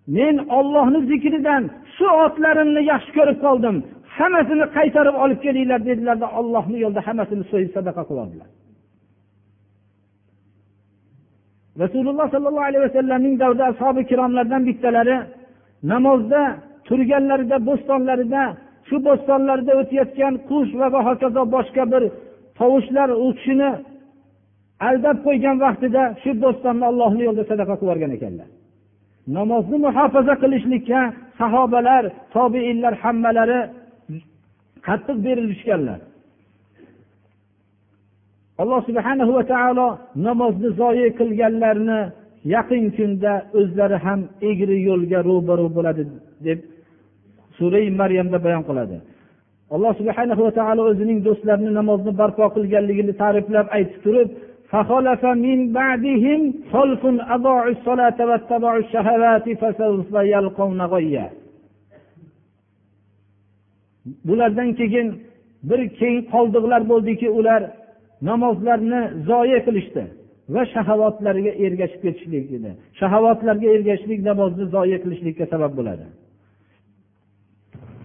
men 0.07 0.37
ollohni 0.49 0.99
zikridan 1.11 1.63
shu 1.95 2.07
otlarimni 2.25 2.81
yaxshi 2.91 3.11
ko'rib 3.17 3.37
qoldim 3.45 3.75
hammasini 4.17 4.65
qaytarib 4.77 5.15
olib 5.23 5.39
kelinglar 5.45 5.79
dedilarda 5.89 6.27
ollohni 6.39 6.77
yo'lida 6.83 7.01
hammasini 7.07 7.43
so'yib 7.51 7.71
sadaqa 7.77 8.01
qiladilar 8.09 8.47
rasululloh 11.82 12.26
sollallohu 12.34 12.68
alayhi 12.70 12.84
vasallamning 12.88 13.34
davrida 13.42 13.64
ashobi 13.72 14.00
ikromlardan 14.06 14.62
bittalari 14.68 15.16
namozda 15.92 16.42
turganlarida 16.88 17.56
bo'stonlarida 17.68 18.42
shu 18.88 18.96
bo'stonlarda 19.06 19.72
o'tayotgan 19.80 20.34
qush 20.48 20.70
va 20.80 20.88
hokazo 21.08 21.42
boshqa 21.56 21.84
bir 21.92 22.02
tovushlar 22.58 23.08
u 23.24 23.26
kishini 23.38 23.70
aldab 24.88 25.16
qo'ygan 25.26 25.56
vaqtida 25.64 26.02
shu 26.22 26.30
bo'stonni 26.44 26.84
ollohni 26.90 27.22
yo'lida 27.26 27.44
sadaqa 27.50 27.74
qilib 27.80 27.84
yuborgan 27.88 28.12
ekanlar. 28.18 28.48
Namozni 29.36 29.76
muhofaza 29.86 30.34
qilishlikka 30.42 31.00
sahobalar 31.40 32.04
tobeinlar 32.34 32.94
hammalari 33.02 33.60
qattiq 34.86 35.18
berilishganlar 35.26 35.98
alloh 38.61 38.79
subhanahu 38.87 39.31
va 39.37 39.43
taolo 39.53 39.87
namozni 40.27 40.69
zoyi 40.81 41.07
qilganlarni 41.19 41.99
yaqin 42.55 42.83
kunda 42.97 43.33
o'zlari 43.59 43.97
ham 44.05 44.19
egri 44.49 44.77
yo'lga 44.89 45.19
ro'baru 45.29 45.65
bo'ladi 45.77 46.03
deb 46.45 46.59
sura 47.57 47.81
maryamda 48.01 48.37
bayon 48.45 48.63
qiladi 48.69 48.97
alloh 49.75 49.91
subhanahu 49.99 50.41
va 50.47 50.51
taolo 50.59 50.81
o'zining 50.91 51.19
do'stlarini 51.27 51.71
namozni 51.79 52.11
barpo 52.21 52.45
qilganligini 52.55 53.13
ta'riflab 53.21 53.67
aytib 53.77 53.99
turib 54.05 54.29
فخلف 54.71 55.23
من 55.25 55.59
بعدهم 55.79 56.39
خلف 56.73 57.01
أضاعوا 57.35 57.71
الصلاة 57.75 58.17
واتبعوا 58.29 58.79
الشهوات 58.83 59.45
فسوف 59.61 60.11
يلقون 60.33 60.81
غيا 60.93 61.27
bulardan 64.25 64.69
keyin 64.79 65.07
bir 65.69 65.81
keyin 65.99 66.21
qoldiqlar 66.33 66.81
bo'ldiki 66.91 67.27
ular 67.29 67.61
namozlarni 68.29 69.01
zoya 69.29 69.59
qilishdi 69.67 70.03
va 70.55 70.63
shahovatlariga 70.73 71.51
ergashib 71.65 72.01
ketishlik 72.05 72.45
edi 72.57 72.71
shahovatlarga 72.99 73.67
ergashishlik 73.75 74.19
namozni 74.29 74.65
zoya 74.75 74.97
qilishlikka 75.03 75.45
sabab 75.53 75.73
bo'ladi 75.79 76.07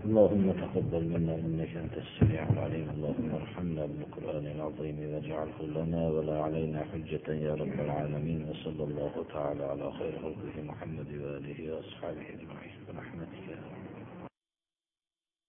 اللهم 0.07 0.47
تقبل 0.63 1.05
منا 1.15 1.35
انك 1.35 1.73
انت 1.85 1.97
السميع 2.07 2.43
العليم 2.55 2.87
اللهم 2.95 3.29
ارحمنا 3.41 3.83
بالقران 3.91 4.47
العظيم 4.57 4.99
واجعله 5.13 5.59
لنا 5.77 6.03
ولا 6.15 6.37
علينا 6.47 6.81
حجه 6.91 7.27
يا 7.47 7.55
رب 7.63 7.77
العالمين 7.87 8.41
وصلى 8.51 8.83
الله 8.89 9.15
تعالى 9.35 9.65
على 9.73 9.87
خير 9.99 10.13
خلقه 10.25 10.57
محمد 10.71 11.11
واله 11.23 11.59
واصحابه 11.75 12.27
اجمعين 12.35 12.77
برحمتك 12.87 13.43
يا 13.51 13.59
رب 13.65 13.80